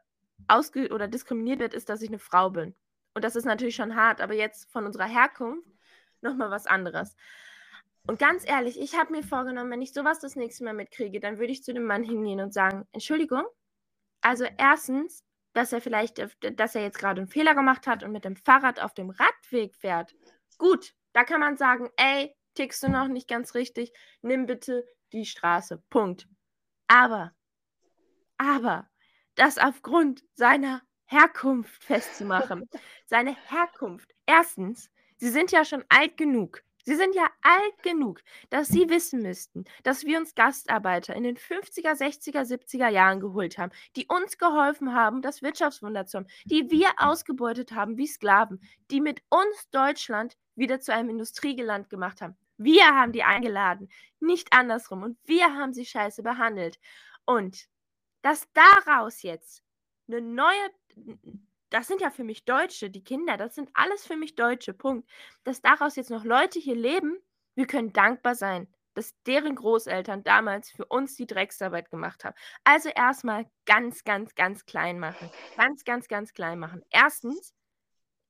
[0.47, 2.75] ausge oder diskriminiert werde, ist, dass ich eine Frau bin.
[3.13, 5.69] Und das ist natürlich schon hart, aber jetzt von unserer Herkunft
[6.21, 7.15] nochmal was anderes.
[8.07, 11.37] Und ganz ehrlich, ich habe mir vorgenommen, wenn ich sowas das nächste Mal mitkriege, dann
[11.37, 13.43] würde ich zu dem Mann hingehen und sagen, Entschuldigung,
[14.21, 18.11] also erstens, dass er vielleicht, äh, dass er jetzt gerade einen Fehler gemacht hat und
[18.11, 20.15] mit dem Fahrrad auf dem Radweg fährt.
[20.57, 25.25] Gut, da kann man sagen, ey, tickst du noch nicht ganz richtig, nimm bitte die
[25.25, 25.83] Straße.
[25.89, 26.27] Punkt.
[26.87, 27.33] Aber,
[28.37, 28.89] aber,
[29.35, 32.69] das aufgrund seiner Herkunft festzumachen.
[33.05, 34.13] Seine Herkunft.
[34.25, 36.63] Erstens, sie sind ja schon alt genug.
[36.85, 41.37] Sie sind ja alt genug, dass Sie wissen müssten, dass wir uns Gastarbeiter in den
[41.37, 46.69] 50er, 60er, 70er Jahren geholt haben, die uns geholfen haben, das Wirtschaftswunder zu haben, die
[46.71, 52.35] wir ausgebeutet haben wie Sklaven, die mit uns Deutschland wieder zu einem Industrieland gemacht haben.
[52.57, 53.89] Wir haben die eingeladen,
[54.19, 55.01] nicht andersrum.
[55.01, 56.79] Und wir haben sie scheiße behandelt.
[57.25, 57.67] Und
[58.21, 59.63] dass daraus jetzt
[60.07, 60.69] eine neue,
[61.71, 65.09] das sind ja für mich Deutsche, die Kinder, das sind alles für mich Deutsche, Punkt.
[65.43, 67.17] Dass daraus jetzt noch Leute hier leben,
[67.55, 72.35] wir können dankbar sein, dass deren Großeltern damals für uns die Drecksarbeit gemacht haben.
[72.63, 75.29] Also erstmal ganz, ganz, ganz klein machen.
[75.55, 76.83] Ganz, ganz, ganz klein machen.
[76.89, 77.53] Erstens,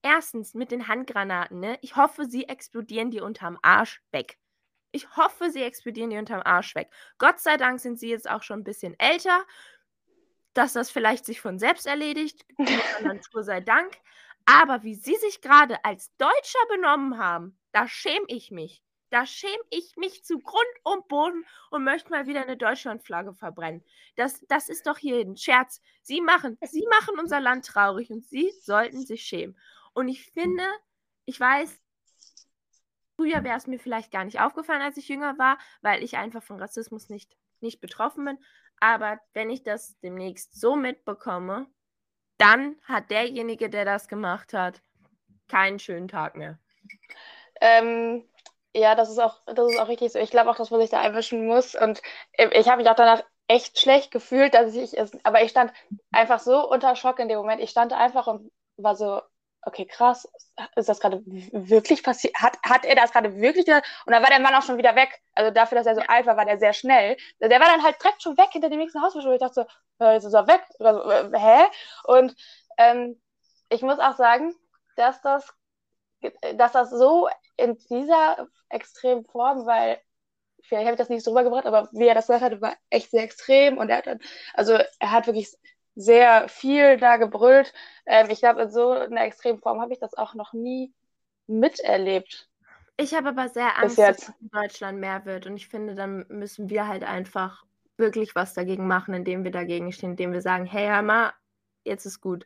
[0.03, 1.77] erstens mit den Handgranaten, ne?
[1.81, 4.37] Ich hoffe, sie explodieren die unterm Arsch weg.
[4.91, 6.91] Ich hoffe, sie explodieren die unterm Arsch weg.
[7.17, 9.45] Gott sei Dank sind sie jetzt auch schon ein bisschen älter,
[10.53, 12.45] dass das vielleicht sich von selbst erledigt.
[13.03, 13.97] Natur sei Dank.
[14.45, 18.83] Aber wie sie sich gerade als Deutscher benommen haben, da schäme ich mich.
[19.11, 23.83] Da schäme ich mich zu Grund und Boden und möchte mal wieder eine Deutschlandflagge verbrennen.
[24.15, 25.81] Das, das ist doch hier ein Scherz.
[26.01, 29.57] Sie machen, sie machen unser Land traurig und sie sollten sich schämen.
[29.93, 30.63] Und ich finde,
[31.25, 31.77] ich weiß,
[33.17, 36.41] früher wäre es mir vielleicht gar nicht aufgefallen, als ich jünger war, weil ich einfach
[36.41, 38.37] von Rassismus nicht, nicht betroffen bin.
[38.81, 41.67] Aber wenn ich das demnächst so mitbekomme,
[42.37, 44.81] dann hat derjenige, der das gemacht hat,
[45.47, 46.57] keinen schönen Tag mehr.
[47.61, 48.27] Ähm,
[48.73, 50.19] ja, das ist auch, das ist auch richtig so.
[50.19, 51.75] Ich glaube auch, dass man sich da einmischen muss.
[51.75, 52.01] Und
[52.33, 55.71] ich habe mich auch danach echt schlecht gefühlt, dass ich es, aber ich stand
[56.11, 57.61] einfach so unter Schock in dem Moment.
[57.61, 59.21] Ich stand einfach und war so,
[59.63, 60.27] okay, krass,
[60.75, 62.35] ist das gerade wirklich passiert?
[62.35, 63.87] Hat, hat er das gerade wirklich gesagt?
[64.05, 65.21] Und dann war der Mann auch schon wieder weg.
[65.33, 67.17] Also dafür, dass er so alt war, war der sehr schnell.
[67.39, 69.15] Der war dann halt direkt schon weg hinter dem nächsten Haus.
[69.15, 70.63] Ich dachte so, äh, jetzt ist er weg.
[70.79, 71.63] Oder so, äh, hä?
[72.05, 72.35] Und
[72.77, 73.21] ähm,
[73.69, 74.53] ich muss auch sagen,
[74.95, 75.53] dass das,
[76.55, 79.99] dass das so in dieser extremen Form, weil
[80.63, 83.11] vielleicht habe ich das nicht so rübergebracht, aber wie er das gesagt hat, war echt
[83.11, 84.19] sehr extrem und er hat dann,
[84.53, 85.55] also er hat wirklich
[85.95, 87.73] sehr viel da gebrüllt.
[88.05, 90.93] Ähm, ich glaube, in so einer extremen Form habe ich das auch noch nie
[91.47, 92.49] miterlebt.
[92.97, 96.69] Ich habe aber sehr Angst, dass in Deutschland mehr wird und ich finde, dann müssen
[96.69, 97.65] wir halt einfach
[97.97, 101.33] wirklich was dagegen machen, indem wir dagegen stehen, indem wir sagen, hey, hör mal,
[101.83, 102.45] jetzt ist gut.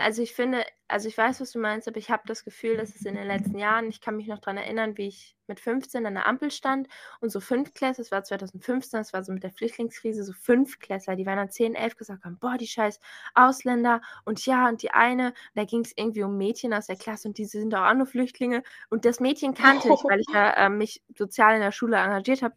[0.00, 2.94] Also ich finde, also ich weiß, was du meinst, aber ich habe das Gefühl, dass
[2.94, 6.06] es in den letzten Jahren, ich kann mich noch daran erinnern, wie ich mit 15
[6.06, 6.88] an der Ampel stand
[7.20, 11.26] und so Fünftklässler, das war 2015, das war so mit der Flüchtlingskrise, so Fünftklässler, die
[11.26, 13.00] waren dann 10, 11 gesagt haben, boah, die scheiß
[13.34, 17.28] Ausländer und ja, und die eine, da ging es irgendwie um Mädchen aus der Klasse
[17.28, 20.68] und die sind auch nur Flüchtlinge und das Mädchen kannte ich, weil ich ja äh,
[20.68, 22.54] mich sozial in der Schule engagiert habe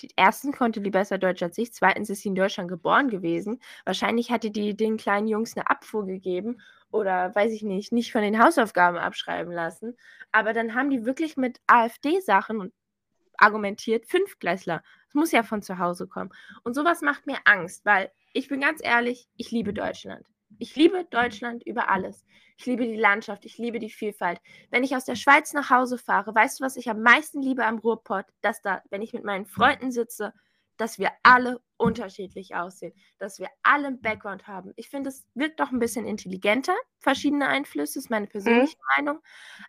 [0.00, 3.60] die ersten konnte die besser Deutsch als ich, zweitens ist sie in Deutschland geboren gewesen.
[3.84, 8.22] Wahrscheinlich hatte die den kleinen Jungs eine Abfuhr gegeben oder weiß ich nicht, nicht von
[8.22, 9.96] den Hausaufgaben abschreiben lassen.
[10.32, 12.72] Aber dann haben die wirklich mit AfD-Sachen
[13.36, 14.82] argumentiert, Fünfklässler.
[15.06, 16.30] Das muss ja von zu Hause kommen.
[16.64, 20.26] Und sowas macht mir Angst, weil ich bin ganz ehrlich, ich liebe Deutschland.
[20.58, 22.24] Ich liebe Deutschland über alles.
[22.56, 24.40] Ich liebe die Landschaft, ich liebe die Vielfalt.
[24.70, 27.64] Wenn ich aus der Schweiz nach Hause fahre, weißt du, was ich am meisten liebe
[27.64, 28.26] am Ruhrpott?
[28.40, 30.32] Dass da, wenn ich mit meinen Freunden sitze,
[30.78, 34.72] dass wir alle unterschiedlich aussehen, dass wir alle einen Background haben.
[34.76, 39.04] Ich finde, es wirkt doch ein bisschen intelligenter, verschiedene Einflüsse, ist meine persönliche mhm.
[39.04, 39.22] Meinung.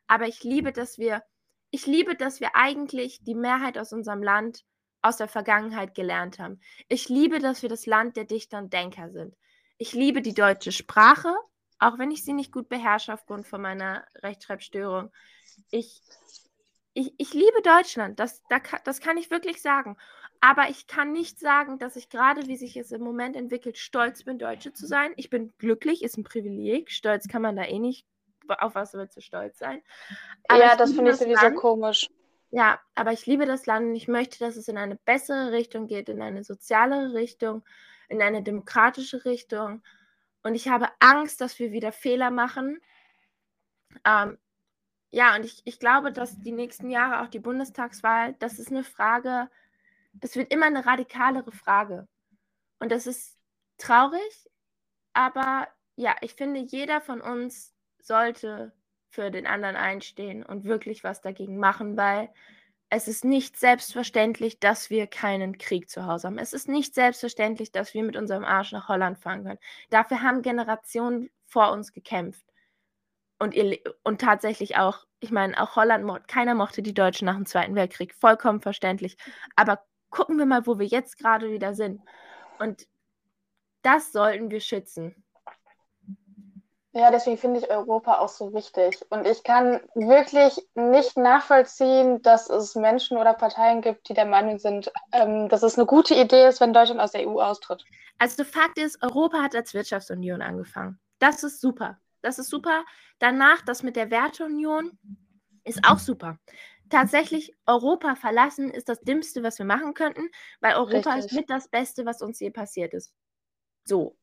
[0.08, 1.24] Aber ich liebe, dass wir,
[1.72, 4.64] ich liebe, dass wir eigentlich die Mehrheit aus unserem Land
[5.02, 6.60] aus der Vergangenheit gelernt haben.
[6.88, 9.36] Ich liebe, dass wir das Land der Dichter und Denker sind.
[9.80, 11.34] Ich liebe die deutsche Sprache
[11.80, 15.12] auch wenn ich sie nicht gut beherrsche aufgrund von meiner Rechtschreibstörung.
[15.72, 16.02] Ich,
[16.94, 18.44] ich, ich liebe Deutschland, das,
[18.84, 19.98] das kann ich wirklich sagen.
[20.42, 24.24] Aber ich kann nicht sagen, dass ich gerade, wie sich es im Moment entwickelt, stolz
[24.24, 25.12] bin, Deutsche zu sein.
[25.18, 26.92] Ich bin glücklich, ist ein Privileg.
[26.92, 28.06] Stolz kann man da eh nicht.
[28.48, 29.82] Auf was willst du stolz sein?
[30.48, 32.10] Aber ja, das finde ich sowieso komisch.
[32.52, 35.88] Ja, aber ich liebe das Land und ich möchte, dass es in eine bessere Richtung
[35.88, 37.64] geht, in eine sozialere Richtung,
[38.08, 39.84] in eine demokratische Richtung.
[40.42, 42.82] Und ich habe Angst, dass wir wieder Fehler machen.
[44.06, 44.38] Ähm,
[45.12, 48.84] ja, und ich, ich glaube, dass die nächsten Jahre, auch die Bundestagswahl, das ist eine
[48.84, 49.50] Frage,
[50.14, 52.08] das wird immer eine radikalere Frage.
[52.80, 53.38] Und das ist
[53.78, 54.50] traurig,
[55.14, 58.74] aber ja, ich finde, jeder von uns sollte
[59.10, 62.30] für den anderen einstehen und wirklich was dagegen machen, weil
[62.90, 66.40] es ist nicht selbstverständlich, dass wir keinen Krieg zu Hause haben.
[66.40, 69.60] Es ist nicht selbstverständlich, dass wir mit unserem Arsch nach Holland fahren können.
[69.90, 72.46] Dafür haben Generationen vor uns gekämpft.
[73.38, 77.46] Und, ihr, und tatsächlich auch, ich meine, auch Holland, keiner mochte die Deutschen nach dem
[77.46, 78.14] Zweiten Weltkrieg.
[78.16, 79.18] Vollkommen verständlich.
[79.56, 82.02] Aber gucken wir mal, wo wir jetzt gerade wieder sind.
[82.58, 82.88] Und
[83.84, 85.24] das sollten wir schützen.
[86.94, 89.06] Ja, deswegen finde ich Europa auch so wichtig.
[89.12, 94.58] Und ich kann wirklich nicht nachvollziehen, dass es Menschen oder Parteien gibt, die der Meinung
[94.58, 97.86] sind, ähm, dass es eine gute Idee ist, wenn Deutschland aus der EU austritt.
[98.18, 101.00] Also Fakt ist, Europa hat als Wirtschaftsunion angefangen.
[101.20, 102.00] Das ist super.
[102.22, 102.84] Das ist super.
[103.20, 104.98] Danach das mit der Werteunion
[105.64, 106.40] Ist auch super.
[106.90, 111.32] Tatsächlich, Europa verlassen ist das Dümmste, was wir machen könnten, weil Europa Richtig.
[111.32, 113.14] ist mit das Beste, was uns je passiert ist.
[113.86, 114.18] So.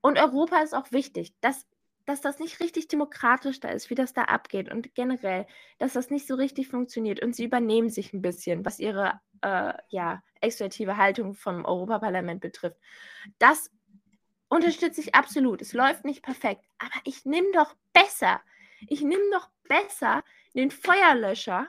[0.00, 1.34] Und Europa ist auch wichtig.
[1.40, 1.64] Das
[2.06, 5.46] dass das nicht richtig demokratisch da ist, wie das da abgeht und generell,
[5.78, 9.72] dass das nicht so richtig funktioniert und sie übernehmen sich ein bisschen, was ihre äh,
[9.88, 12.76] ja, exploitative Haltung vom Europaparlament betrifft.
[13.38, 13.70] Das
[14.48, 15.62] unterstütze ich absolut.
[15.62, 18.40] Es läuft nicht perfekt, aber ich nehme doch besser,
[18.88, 21.68] ich nehme doch besser den Feuerlöscher,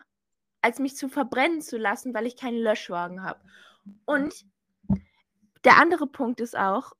[0.61, 3.39] als mich zu verbrennen zu lassen, weil ich keinen Löschwagen habe.
[4.05, 4.45] Und
[5.63, 6.93] der andere Punkt ist auch,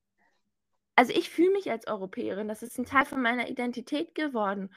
[0.96, 4.70] also ich fühle mich als Europäerin, das ist ein Teil von meiner Identität geworden.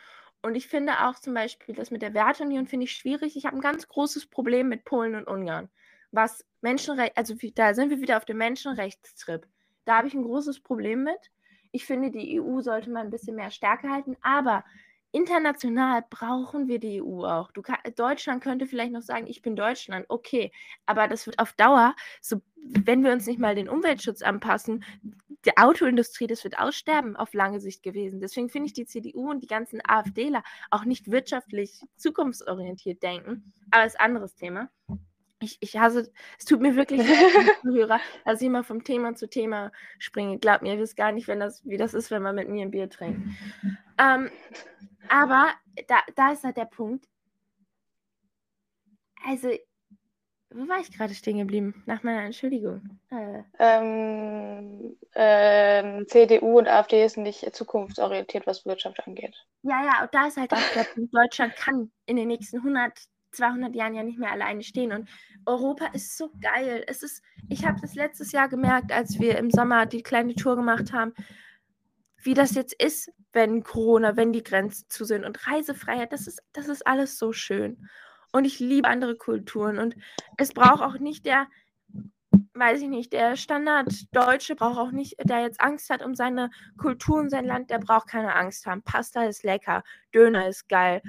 [0.43, 3.37] Und ich finde auch zum Beispiel das mit der Werteunion finde ich schwierig.
[3.37, 5.69] Ich habe ein ganz großes Problem mit Polen und Ungarn.
[6.13, 9.47] Was Menschenrecht, also da sind wir wieder auf dem Menschenrechtstrip.
[9.85, 11.33] Da habe ich ein großes Problem mit.
[11.73, 14.65] Ich finde, die EU sollte mal ein bisschen mehr Stärke halten, aber
[15.17, 17.51] international brauchen wir die EU auch.
[17.63, 20.53] Kann, Deutschland könnte vielleicht noch sagen, ich bin Deutschland, okay,
[20.85, 24.85] aber das wird auf Dauer, so, wenn wir uns nicht mal den Umweltschutz anpassen,
[25.47, 28.21] die Autoindustrie, das wird aussterben auf lange Sicht gewesen.
[28.21, 33.87] Deswegen finde ich die CDU und die ganzen AfDler auch nicht wirtschaftlich zukunftsorientiert denken, aber
[33.87, 34.69] ist ein anderes Thema.
[35.39, 39.71] Ich, ich hasse, es tut mir wirklich leid, dass ich immer vom Thema zu Thema
[39.99, 40.39] springe.
[40.39, 42.63] Glaubt mir, ihr wisst gar nicht, wenn das, wie das ist, wenn man mit mir
[42.63, 43.21] ein Bier trinkt.
[43.99, 44.31] Ähm,
[45.09, 45.53] aber
[45.89, 47.07] da, da ist halt der Punkt.
[49.27, 49.51] Also,
[50.51, 51.83] wo war ich gerade stehen geblieben?
[51.87, 52.99] Nach meiner Entschuldigung.
[53.11, 53.43] Äh.
[53.59, 59.35] Ähm, äh, CDU und AfD sind nicht zukunftsorientiert, was Wirtschaft angeht.
[59.63, 62.93] Ja, ja, und da ist halt auch der Punkt, Deutschland kann in den nächsten 100,
[63.33, 64.93] 200 Jahren ja nicht mehr alleine stehen.
[64.93, 65.09] Und
[65.45, 66.85] Europa ist so geil.
[66.87, 70.57] Es ist, ich habe das letztes Jahr gemerkt, als wir im Sommer die kleine Tour
[70.57, 71.13] gemacht haben
[72.27, 76.43] wie das jetzt ist, wenn Corona, wenn die Grenzen zu sind und Reisefreiheit, das ist,
[76.53, 77.89] das ist alles so schön.
[78.33, 79.97] Und ich liebe andere Kulturen und
[80.37, 81.47] es braucht auch nicht der,
[82.55, 87.19] weiß ich nicht, der Standarddeutsche braucht auch nicht, der jetzt Angst hat um seine Kultur
[87.19, 88.83] und sein Land, der braucht keine Angst haben.
[88.83, 89.83] Pasta ist lecker,
[90.15, 91.03] Döner ist geil,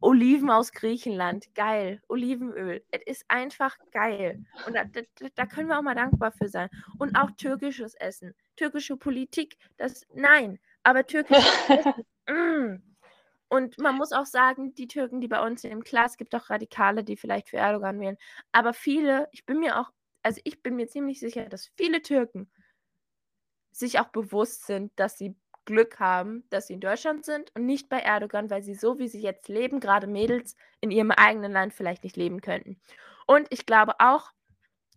[0.00, 2.02] Oliven aus Griechenland, geil.
[2.08, 4.44] Olivenöl, es ist einfach geil.
[4.66, 5.00] Und da, da,
[5.34, 6.68] da, können wir auch mal dankbar für sein.
[6.98, 12.82] Und auch türkisches Essen, türkische Politik, das, nein, aber türkisches Essen, mm.
[13.48, 16.50] Und man muss auch sagen, die Türken, die bei uns sind, klar, es gibt auch
[16.50, 18.16] Radikale, die vielleicht für Erdogan wählen,
[18.52, 22.50] aber viele, ich bin mir auch, also ich bin mir ziemlich sicher, dass viele Türken
[23.70, 27.90] sich auch bewusst sind, dass sie Glück haben, dass sie in Deutschland sind und nicht
[27.90, 31.74] bei Erdogan, weil sie so, wie sie jetzt leben, gerade Mädels in ihrem eigenen Land
[31.74, 32.80] vielleicht nicht leben könnten.
[33.26, 34.32] Und ich glaube auch,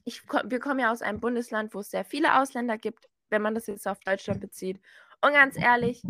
[0.05, 3.55] ich, wir kommen ja aus einem Bundesland, wo es sehr viele Ausländer gibt, wenn man
[3.55, 4.79] das jetzt auf Deutschland bezieht.
[5.21, 6.01] Und ganz ehrlich,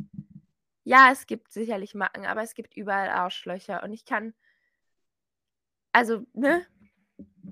[0.83, 3.83] ja, es gibt sicherlich Macken, aber es gibt überall Arschlöcher.
[3.83, 4.33] Und ich kann,
[5.91, 6.65] also, ne?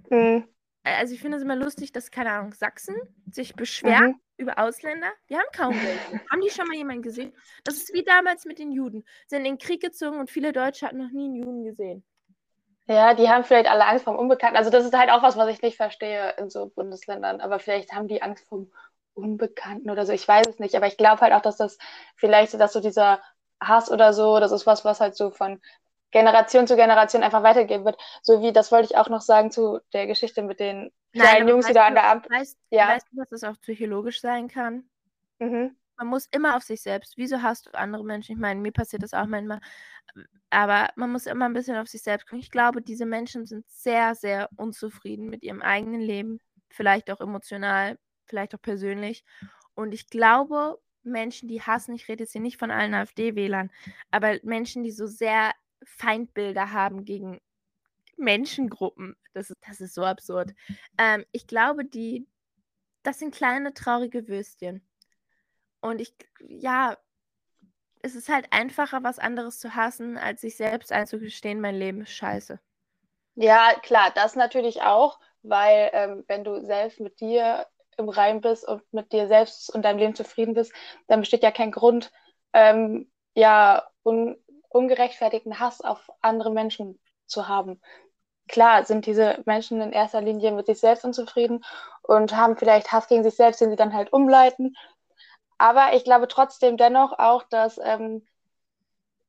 [0.10, 0.48] Mhm.
[0.95, 2.95] Also ich finde es immer lustig, dass, keine Ahnung, Sachsen
[3.32, 4.21] sich beschweren mhm.
[4.38, 5.10] über Ausländer.
[5.30, 6.26] Die haben kaum welche.
[6.32, 7.34] haben die schon mal jemanden gesehen?
[7.63, 9.06] Das ist wie damals mit den Juden.
[9.28, 12.04] Sind in den Krieg gezogen und viele Deutsche hatten noch nie einen Juden gesehen.
[12.88, 14.56] Ja, die haben vielleicht alle Angst vor dem Unbekannten.
[14.56, 17.41] Also das ist halt auch was, was ich nicht verstehe in so Bundesländern.
[17.41, 18.71] Aber vielleicht haben die Angst vor dem
[19.13, 20.13] Unbekannten oder so.
[20.13, 20.76] Ich weiß es nicht.
[20.76, 21.78] Aber ich glaube halt auch, dass das
[22.15, 23.21] vielleicht, dass so dieser
[23.62, 25.60] Hass oder so, das ist was, was halt so von
[26.12, 27.98] Generation zu Generation einfach weitergegeben wird.
[28.22, 31.48] So wie, das wollte ich auch noch sagen zu der Geschichte mit den kleinen Nein,
[31.48, 32.32] Jungs, die da an der Ampel.
[32.32, 32.89] Weißt, ja.
[32.89, 34.89] weißt du, dass das auch psychologisch sein kann?
[35.39, 35.76] Mhm.
[35.98, 37.17] Man muss immer auf sich selbst.
[37.17, 38.34] Wieso hast du andere Menschen?
[38.34, 39.60] Ich meine, mir passiert das auch manchmal.
[40.50, 42.39] Aber man muss immer ein bisschen auf sich selbst gucken.
[42.39, 46.39] Ich glaube, diese Menschen sind sehr, sehr unzufrieden mit ihrem eigenen Leben.
[46.70, 49.26] Vielleicht auch emotional, vielleicht auch persönlich.
[49.74, 53.72] Und ich glaube, Menschen, die hassen, ich rede jetzt hier nicht von allen AfD-Wählern,
[54.12, 55.52] aber Menschen, die so sehr
[55.95, 57.39] Feindbilder haben gegen
[58.17, 59.15] Menschengruppen.
[59.34, 60.54] Das ist, das ist so absurd.
[60.97, 62.28] Ähm, ich glaube, die,
[63.04, 64.88] das sind kleine traurige Würstchen.
[65.82, 66.13] Und ich,
[66.47, 66.97] ja,
[68.02, 72.12] es ist halt einfacher, was anderes zu hassen, als sich selbst einzugestehen, mein Leben ist
[72.12, 72.60] scheiße.
[73.36, 78.67] Ja, klar, das natürlich auch, weil ähm, wenn du selbst mit dir im Reim bist
[78.67, 80.73] und mit dir selbst und deinem Leben zufrieden bist,
[81.08, 82.12] dann besteht ja kein Grund,
[82.54, 84.36] ähm, ja, un
[84.70, 87.82] ungerechtfertigten Hass auf andere Menschen zu haben.
[88.48, 91.64] Klar sind diese Menschen in erster Linie mit sich selbst unzufrieden
[92.04, 94.76] und haben vielleicht Hass gegen sich selbst, den sie dann halt umleiten.
[95.58, 98.26] Aber ich glaube trotzdem dennoch auch, dass, ähm,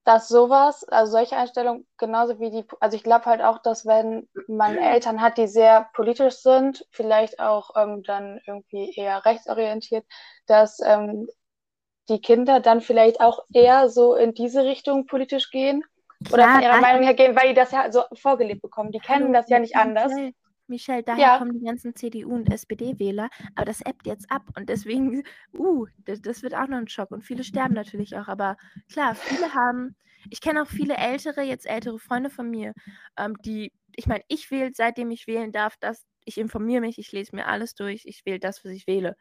[0.05, 4.29] dass sowas, also solche Einstellungen, genauso wie die, also ich glaube halt auch, dass wenn
[4.47, 10.07] man Eltern hat, die sehr politisch sind, vielleicht auch ähm, dann irgendwie eher rechtsorientiert,
[10.47, 11.29] dass ähm,
[12.09, 15.83] die Kinder dann vielleicht auch eher so in diese Richtung politisch gehen.
[16.33, 18.91] oder Klar, von ihrer Meinung her gehen, weil die das ja so vorgelebt bekommen.
[18.91, 20.13] Die kennen das ja nicht anders.
[20.67, 21.39] Michelle, daher Ja.
[21.39, 25.23] kommen die ganzen CDU- und SPD-Wähler, aber das ebbt jetzt ab und deswegen,
[25.57, 28.57] uh, das, das wird auch noch ein Schock und viele sterben natürlich auch, aber
[28.93, 29.97] klar, viele haben,
[30.29, 32.75] ich kenne auch viele ältere, jetzt ältere Freunde von mir,
[33.17, 37.13] ähm, die, ich meine, ich wähle, seitdem ich wählen darf, das, ich informiere mich, ich
[37.13, 39.17] lese mir alles durch, ich wähle das, was ich wähle.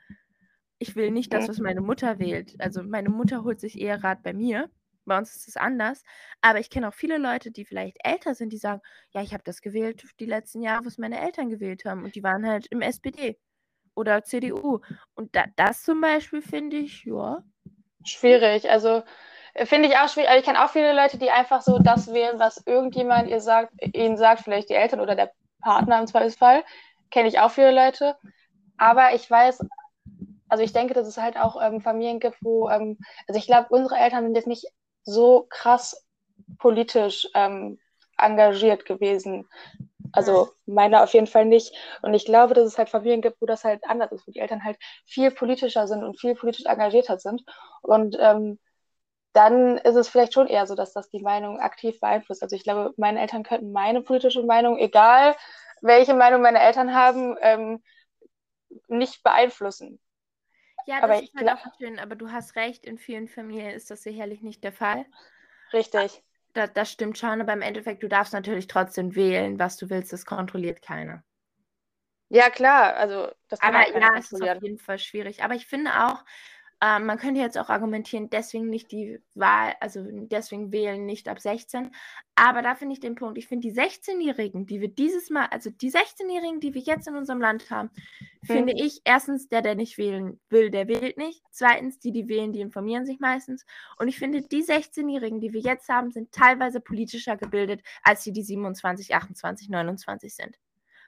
[0.80, 2.56] Ich will nicht das, was meine Mutter wählt.
[2.60, 4.70] Also meine Mutter holt sich eher Rat bei mir.
[5.06, 6.04] Bei uns ist es anders.
[6.42, 9.44] Aber ich kenne auch viele Leute, die vielleicht älter sind, die sagen, ja, ich habe
[9.44, 12.04] das gewählt die letzten Jahre, was meine Eltern gewählt haben.
[12.04, 13.40] Und die waren halt im SPD
[13.96, 14.82] oder CDU.
[15.16, 17.40] Und da, das zum Beispiel finde ich, ja.
[18.06, 18.70] Schwierig.
[18.70, 19.04] Also
[19.56, 20.30] äh, finde ich auch schwierig.
[20.30, 23.74] Also ich kenne auch viele Leute, die einfach so das wählen, was irgendjemand ihr sagt,
[23.82, 26.64] ihnen sagt, vielleicht die Eltern oder der Partner im Zweifelsfall.
[27.10, 28.16] Kenne ich auch viele Leute.
[28.78, 29.60] Aber ich weiß,
[30.50, 33.68] also ich denke, dass es halt auch ähm, Familien gibt, wo, ähm, also ich glaube,
[33.70, 34.66] unsere Eltern sind jetzt nicht
[35.04, 36.06] so krass
[36.60, 37.80] politisch ähm,
[38.18, 39.48] engagiert gewesen.
[40.14, 41.74] Also meine auf jeden Fall nicht.
[42.02, 44.40] Und ich glaube, dass es halt Familien gibt, wo das halt anders ist, wo die
[44.40, 47.44] Eltern halt viel politischer sind und viel politisch engagierter sind.
[47.82, 48.60] Und ähm,
[49.34, 52.42] dann ist es vielleicht schon eher so, dass das die Meinung aktiv beeinflusst.
[52.42, 55.36] Also ich glaube, meine Eltern könnten meine politische Meinung, egal
[55.82, 57.84] welche Meinung meine Eltern haben, ähm,
[58.88, 60.00] nicht beeinflussen.
[60.88, 63.92] Ja, das Aber ist halt auch schön, aber du hast recht, in vielen Familien ist
[63.92, 65.06] das sicherlich nicht der Fall.
[65.74, 66.24] Richtig.
[66.54, 70.14] Da, das stimmt schon, aber im Endeffekt, du darfst natürlich trotzdem wählen, was du willst,
[70.14, 71.24] das kontrolliert keiner.
[72.30, 75.44] Ja, klar, also das kann Aber ja, es ist auf jeden Fall schwierig.
[75.44, 76.24] Aber ich finde auch,
[76.80, 81.40] ähm, man könnte jetzt auch argumentieren, deswegen nicht die Wahl, also deswegen wählen nicht ab
[81.40, 81.90] 16.
[82.36, 85.72] Aber da finde ich den Punkt, ich finde die 16-Jährigen, die wir dieses Mal, also
[85.72, 87.90] die 16-Jährigen, die wir jetzt in unserem Land haben,
[88.46, 91.44] finde ich, erstens, der, der nicht wählen will, der wählt nicht.
[91.50, 93.66] Zweitens, die, die wählen, die informieren sich meistens.
[93.98, 98.32] Und ich finde, die 16-Jährigen, die wir jetzt haben, sind teilweise politischer gebildet, als die,
[98.32, 100.60] die 27, 28, 29 sind.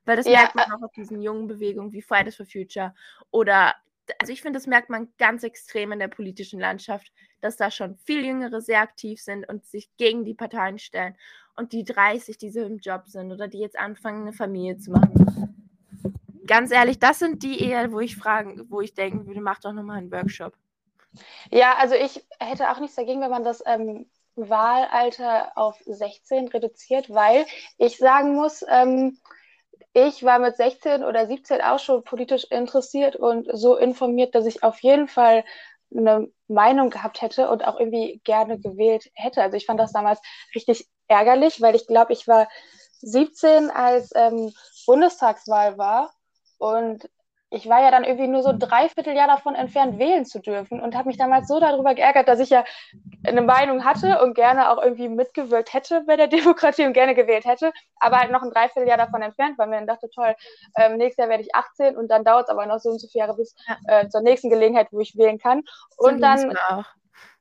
[0.06, 2.96] Weil das Ja, merkt man auch auf diesen jungen Bewegungen wie Fridays for Future
[3.30, 3.76] oder,
[4.20, 7.98] also ich finde, das merkt man ganz extrem in der politischen Landschaft, dass da schon
[7.98, 11.16] viel Jüngere sehr aktiv sind und sich gegen die Parteien stellen.
[11.56, 14.92] Und die 30, die so im Job sind oder die jetzt anfangen, eine Familie zu
[14.92, 15.76] machen.
[16.48, 19.74] Ganz ehrlich, das sind die eher, wo ich fragen, wo ich denken würde, mach doch
[19.74, 20.54] nochmal einen Workshop.
[21.52, 27.10] Ja, also ich hätte auch nichts dagegen, wenn man das ähm, Wahlalter auf 16 reduziert,
[27.10, 27.46] weil
[27.78, 29.18] ich sagen muss, ähm,
[29.94, 34.64] ich war mit 16 oder 17 auch schon politisch interessiert und so informiert, dass ich
[34.64, 35.44] auf jeden Fall
[35.96, 39.42] eine Meinung gehabt hätte und auch irgendwie gerne gewählt hätte.
[39.42, 40.20] Also ich fand das damals
[40.54, 42.48] richtig ärgerlich, weil ich glaube, ich war
[43.02, 44.54] 17, als ähm,
[44.86, 46.14] Bundestagswahl war
[46.58, 47.10] und
[47.52, 50.96] ich war ja dann irgendwie nur so dreiviertel Jahr davon entfernt, wählen zu dürfen und
[50.96, 52.64] habe mich damals so darüber geärgert, dass ich ja
[53.26, 57.46] eine Meinung hatte und gerne auch irgendwie mitgewirkt hätte bei der Demokratie und gerne gewählt
[57.46, 60.36] hätte, aber halt noch ein Dreivierteljahr davon entfernt, weil mir dann dachte, toll,
[60.78, 63.08] ähm, nächstes Jahr werde ich 18 und dann dauert es aber noch so und so
[63.08, 63.56] viele Jahre bis
[63.88, 65.64] äh, zur nächsten Gelegenheit, wo ich wählen kann.
[65.98, 66.56] So Und ging's dann,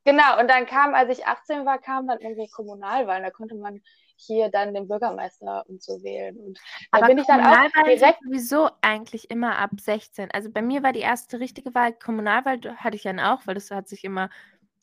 [0.04, 3.82] genau, und dann kam, als ich 18 war, kam dann irgendwie Kommunalwahlen, da konnte man
[4.20, 6.36] hier dann den Bürgermeister und so wählen.
[6.38, 6.60] Und
[6.92, 10.30] da Aber bin ich dann auch direkt sowieso eigentlich immer ab 16.
[10.32, 13.70] Also bei mir war die erste richtige Wahl, Kommunalwahl hatte ich dann auch, weil das
[13.70, 14.30] hat sich immer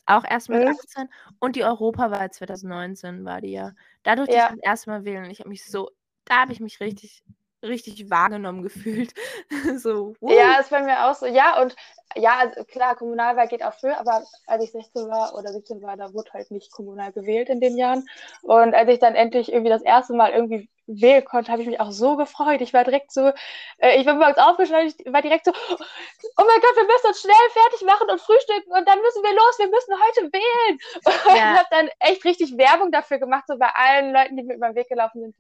[0.06, 0.68] auch erst mit Mhm.
[0.68, 3.74] 18 und die Europawahl 2019 war die ja.
[4.04, 4.40] Da durfte Ja.
[4.40, 5.90] ich das erste Mal wählen und ich habe mich so,
[6.26, 7.24] da habe ich mich richtig,
[7.68, 9.14] richtig wahrgenommen gefühlt.
[9.78, 10.32] so, wow.
[10.32, 11.26] Ja, ist bei mir auch so.
[11.26, 11.76] Ja, und
[12.16, 15.98] ja, also klar, Kommunalwahl geht auch früher, aber als ich 16 war oder 17 war,
[15.98, 18.08] da wurde halt nicht kommunal gewählt in den Jahren.
[18.42, 21.80] Und als ich dann endlich irgendwie das erste Mal irgendwie wählen konnte, habe ich mich
[21.80, 22.62] auch so gefreut.
[22.62, 23.32] Ich war direkt so,
[23.80, 27.22] äh, ich bin morgens aufgestanden, ich war direkt so, oh mein Gott, wir müssen uns
[27.22, 30.80] schnell fertig machen und frühstücken und dann müssen wir los, wir müssen heute wählen.
[31.26, 31.56] Und Ja.
[31.58, 34.76] habe dann echt richtig Werbung dafür gemacht, so bei allen Leuten, die mir über den
[34.76, 35.36] Weg gelaufen sind,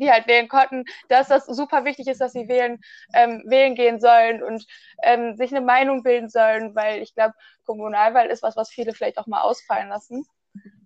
[0.00, 2.80] die halt wählen konnten, dass das super wichtig ist, dass sie wählen,
[3.14, 4.66] ähm, wählen gehen sollen und
[5.02, 7.34] ähm, sich eine Meinung bilden sollen, weil ich glaube,
[7.64, 10.26] Kommunalwahl ist was, was viele vielleicht auch mal ausfallen lassen.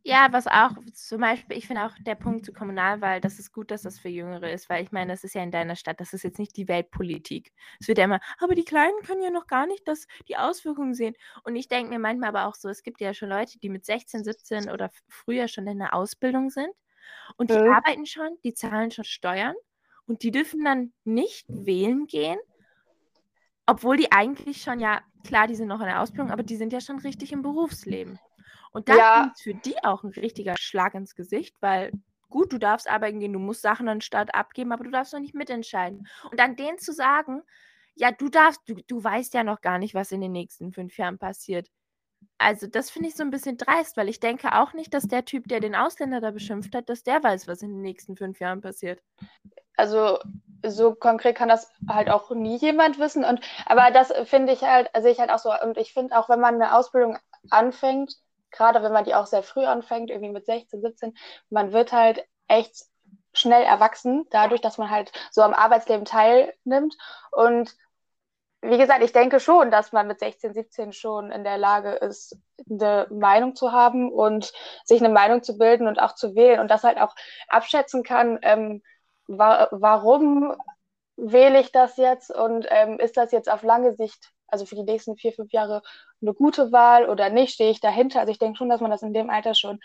[0.06, 3.70] Ja, was auch zum Beispiel, ich finde auch der Punkt zur Kommunalwahl, das ist gut,
[3.70, 6.12] dass das für Jüngere ist, weil ich meine, das ist ja in deiner Stadt, das
[6.12, 7.52] ist jetzt nicht die Weltpolitik.
[7.80, 10.92] Es wird ja immer, aber die Kleinen können ja noch gar nicht das, die Auswirkungen
[10.92, 11.14] sehen.
[11.44, 13.86] Und ich denke mir manchmal aber auch so, es gibt ja schon Leute, die mit
[13.86, 16.68] 16, 17 oder früher schon in der Ausbildung sind
[17.36, 17.72] und die Mhm.
[17.72, 19.54] arbeiten schon, die zahlen schon Steuern
[20.06, 22.38] und die dürfen dann nicht wählen gehen,
[23.66, 26.72] obwohl die eigentlich schon, ja, klar, die sind noch in der Ausbildung, aber die sind
[26.72, 28.18] ja schon richtig im Berufsleben.
[28.72, 29.32] Und das Ja.
[29.32, 31.92] ist für die auch ein richtiger Schlag ins Gesicht, weil
[32.28, 35.12] gut, du darfst arbeiten gehen, du musst Sachen an den Staat abgeben, aber du darfst
[35.12, 36.06] noch nicht mitentscheiden.
[36.30, 37.42] Und dann denen zu sagen,
[37.94, 40.98] ja, du darfst, du, du weißt ja noch gar nicht, was in den nächsten fünf
[40.98, 41.70] Jahren passiert.
[42.38, 45.24] Also das finde ich so ein bisschen dreist, weil ich denke auch nicht, dass der
[45.24, 48.40] Typ, der den Ausländer da beschimpft hat, dass der weiß, was in den nächsten fünf
[48.40, 49.00] Jahren passiert.
[49.76, 50.18] Also
[50.64, 53.24] so konkret kann das halt auch nie jemand wissen.
[53.24, 55.52] Und aber das finde ich halt, sehe ich halt auch so.
[55.62, 57.18] Und ich finde auch, wenn man eine Ausbildung
[57.50, 58.16] anfängt,
[58.50, 61.14] gerade wenn man die auch sehr früh anfängt, irgendwie mit 16, 17,
[61.50, 62.84] man wird halt echt
[63.32, 66.96] schnell erwachsen, dadurch, dass man halt so am Arbeitsleben teilnimmt.
[67.32, 67.74] Und
[68.64, 72.36] wie gesagt, ich denke schon, dass man mit 16, 17 schon in der Lage ist,
[72.68, 74.52] eine Meinung zu haben und
[74.84, 77.14] sich eine Meinung zu bilden und auch zu wählen und das halt auch
[77.48, 78.82] abschätzen kann, ähm,
[79.26, 80.54] wa warum
[81.16, 84.82] wähle ich das jetzt und ähm, ist das jetzt auf lange Sicht, also für die
[84.82, 85.82] nächsten vier, fünf Jahre,
[86.20, 88.20] eine gute Wahl oder nicht, stehe ich dahinter?
[88.20, 89.80] Also ich denke schon, dass man das in dem Alter schon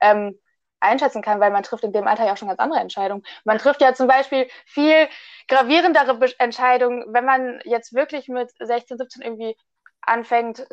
[0.00, 0.38] ähm,
[0.82, 3.22] einschätzen kann, weil man trifft in dem Alter ja auch schon ganz andere Entscheidungen.
[3.44, 5.08] Man trifft ja zum Beispiel viel
[5.48, 9.56] gravierendere Entscheidungen, wenn man jetzt wirklich mit 16, 17 irgendwie
[10.02, 10.66] anfängt,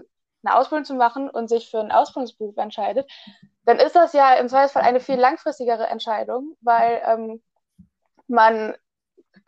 [0.44, 3.10] eine Ausbildung zu machen und sich für einen Ausbildungsberuf entscheidet,
[3.66, 7.44] dann ist das ja im Zweifelsfall eine viel langfristigere Entscheidung, weil ähm,
[8.28, 8.76] man,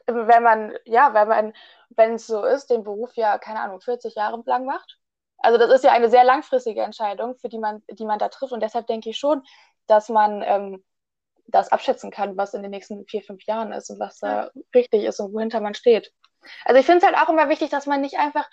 [0.06, 1.54] wenn man, ja, wenn man,
[1.90, 4.98] wenn es so ist, den Beruf ja, keine Ahnung, 40 Jahre lang macht.
[5.38, 8.54] Also das ist ja eine sehr langfristige Entscheidung, für die man, die man da trifft.
[8.54, 9.44] Und deshalb denke ich schon,
[9.92, 10.84] dass man ähm,
[11.48, 15.04] das abschätzen kann, was in den nächsten vier, fünf Jahren ist und was da richtig
[15.04, 16.12] ist und wohinter man steht.
[16.66, 18.50] Also ich finde es halt auch immer wichtig, dass man nicht einfach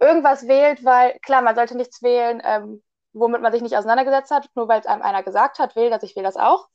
[0.00, 4.48] irgendwas wählt, weil klar, man sollte nichts wählen, ähm, womit man sich nicht auseinandergesetzt hat,
[4.54, 6.68] nur weil es einem einer gesagt hat, wählt, dass ich wähle das auch.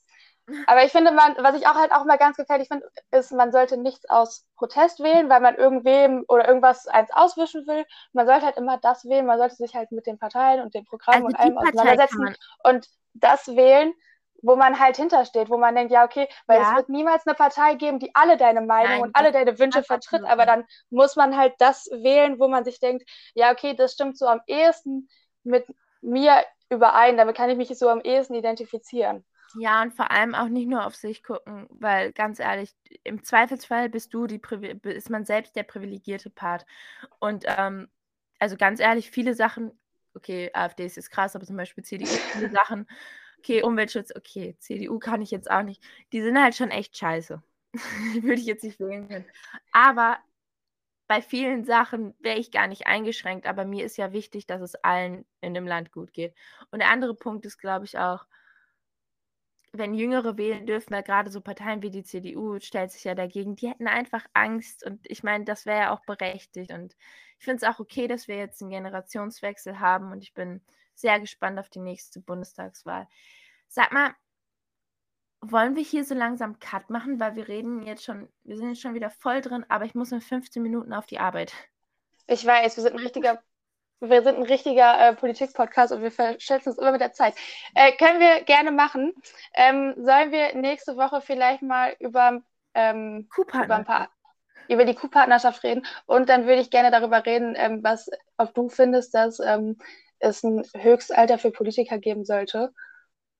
[0.67, 3.51] Aber ich finde, man, was ich auch halt auch mal ganz gefährlich finde, ist, man
[3.51, 7.85] sollte nichts aus Protest wählen, weil man irgendwem oder irgendwas eins auswischen will.
[8.13, 10.85] Man sollte halt immer das wählen, man sollte sich halt mit den Parteien und den
[10.85, 13.93] Programmen also und allem auseinandersetzen und das wählen,
[14.41, 16.69] wo man halt hintersteht, wo man denkt, ja, okay, weil ja.
[16.69, 19.83] es wird niemals eine Partei geben, die alle deine Meinung Nein, und alle deine Wünsche
[19.83, 23.93] vertritt, aber dann muss man halt das wählen, wo man sich denkt, ja, okay, das
[23.93, 25.09] stimmt so am ehesten
[25.43, 25.65] mit
[26.01, 29.25] mir überein, damit kann ich mich so am ehesten identifizieren.
[29.55, 33.89] Ja, und vor allem auch nicht nur auf sich gucken, weil ganz ehrlich, im Zweifelsfall
[33.89, 34.39] bist du die
[34.83, 36.65] ist man selbst der privilegierte Part.
[37.19, 37.89] Und ähm,
[38.39, 39.71] also ganz ehrlich, viele Sachen,
[40.15, 42.87] okay, AfD ist jetzt krass, aber zum Beispiel CDU, viele Sachen,
[43.39, 45.83] okay, Umweltschutz, okay, CDU kann ich jetzt auch nicht.
[46.13, 47.41] Die sind halt schon echt scheiße.
[48.21, 49.25] Würde ich jetzt nicht wählen können.
[49.71, 50.19] Aber
[51.07, 54.75] bei vielen Sachen wäre ich gar nicht eingeschränkt, aber mir ist ja wichtig, dass es
[54.75, 56.35] allen in dem Land gut geht.
[56.71, 58.25] Und der andere Punkt ist, glaube ich, auch,
[59.71, 63.55] wenn Jüngere wählen dürfen, weil gerade so Parteien wie die CDU stellt sich ja dagegen,
[63.55, 66.95] die hätten einfach Angst und ich meine, das wäre ja auch berechtigt und
[67.37, 70.61] ich finde es auch okay, dass wir jetzt einen Generationswechsel haben und ich bin
[70.95, 73.07] sehr gespannt auf die nächste Bundestagswahl.
[73.67, 74.13] Sag mal,
[75.41, 78.81] wollen wir hier so langsam Cut machen, weil wir reden jetzt schon, wir sind jetzt
[78.81, 81.53] schon wieder voll drin, aber ich muss in 15 Minuten auf die Arbeit.
[82.27, 83.41] Ich weiß, wir sind ein richtiger
[84.01, 87.35] wir sind ein richtiger äh, Politik-Podcast und wir verschätzen uns immer mit der Zeit.
[87.75, 89.13] Äh, können wir gerne machen.
[89.53, 92.41] Ähm, sollen wir nächste Woche vielleicht mal über,
[92.73, 94.09] ähm, über, ein paar,
[94.67, 95.85] über die Kuhpartnerschaft reden?
[96.05, 99.77] Und dann würde ich gerne darüber reden, ähm, was ob du findest, dass ähm,
[100.19, 102.73] es ein Höchstalter für Politiker geben sollte.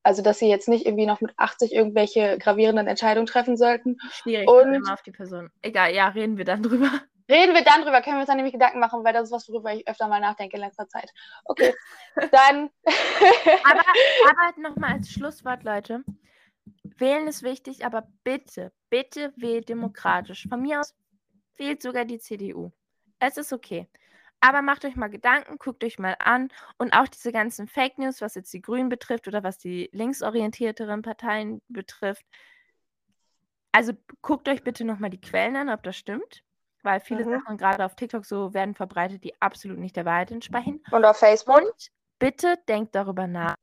[0.03, 3.97] Also, dass sie jetzt nicht irgendwie noch mit 80 irgendwelche gravierenden Entscheidungen treffen sollten.
[4.11, 5.49] Schwierig, und immer auf die Person.
[5.61, 6.89] Egal, ja, reden wir dann drüber.
[7.29, 9.47] Reden wir dann drüber, können wir uns dann nämlich Gedanken machen, weil das ist was,
[9.49, 11.13] worüber ich öfter mal nachdenke in letzter Zeit.
[11.45, 11.75] Okay,
[12.31, 12.71] dann.
[13.63, 13.83] aber
[14.29, 16.03] aber nochmal als Schlusswort, Leute.
[16.83, 20.47] Wählen ist wichtig, aber bitte, bitte wählt demokratisch.
[20.49, 20.95] Von mir aus
[21.57, 22.71] wählt sogar die CDU.
[23.19, 23.87] Es ist okay.
[24.41, 28.21] Aber macht euch mal Gedanken, guckt euch mal an und auch diese ganzen Fake News,
[28.21, 32.25] was jetzt die Grünen betrifft oder was die linksorientierteren Parteien betrifft.
[33.71, 36.43] Also guckt euch bitte nochmal die Quellen an, ob das stimmt
[36.83, 37.31] weil viele mhm.
[37.31, 40.83] Sachen gerade auf TikTok so werden verbreitet, die absolut nicht der Wahrheit entsprechen.
[40.91, 41.57] Und auf Facebook.
[41.57, 43.55] Und bitte denkt darüber nach.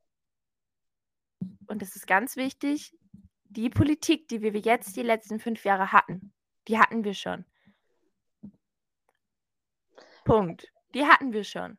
[1.67, 2.95] Und es ist ganz wichtig,
[3.45, 6.33] die Politik, die wir jetzt die letzten fünf Jahre hatten,
[6.67, 7.45] die hatten wir schon.
[10.25, 10.67] Punkt.
[10.93, 11.77] Die hatten wir schon.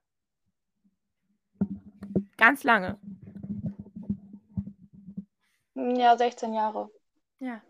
[2.36, 2.98] Ganz lange.
[5.74, 6.90] Ja, 16 Jahre.
[7.40, 7.60] Ja.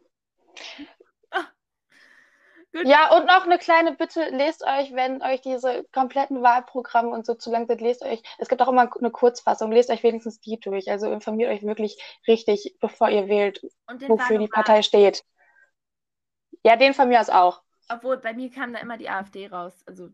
[2.72, 7.34] Ja, und noch eine kleine Bitte, lest euch, wenn euch diese kompletten Wahlprogramme und so
[7.34, 10.60] zu lang sind, lest euch, es gibt auch immer eine Kurzfassung, lest euch wenigstens die
[10.60, 10.90] durch.
[10.90, 13.62] Also informiert euch wirklich richtig, bevor ihr wählt,
[14.06, 15.24] wofür die Partei steht.
[16.62, 17.62] Ja, den von mir aus auch.
[17.90, 19.74] Obwohl, bei mir kam da immer die AfD raus.
[19.86, 20.10] Also,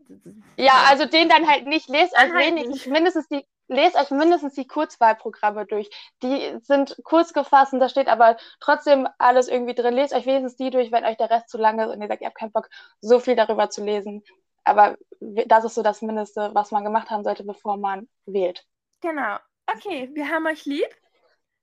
[0.55, 1.89] ja, also den dann halt nicht.
[1.89, 5.89] Lest euch halt wenigstens mindestens die lest euch mindestens die Kurzwahlprogramme durch.
[6.23, 9.93] Die sind kurz gefasst und da steht aber trotzdem alles irgendwie drin.
[9.93, 12.21] Lest euch wenigstens die durch, wenn euch der Rest zu lang ist und ihr sagt,
[12.21, 12.69] ihr habt keinen Bock,
[13.01, 14.23] so viel darüber zu lesen.
[14.63, 18.65] Aber das ist so das Mindeste, was man gemacht haben sollte, bevor man wählt.
[19.01, 19.37] Genau.
[19.67, 20.87] Okay, wir haben euch lieb.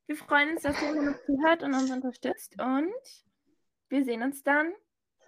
[0.06, 2.60] Wir freuen uns, dass ihr uns zuhört und uns unterstützt.
[2.60, 2.92] Und
[3.88, 4.72] wir sehen uns dann.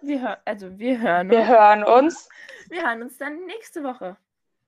[0.01, 1.47] Wir hör also wir hören Wir uns.
[1.47, 2.29] hören uns.
[2.69, 4.17] Wir hören uns dann nächste Woche.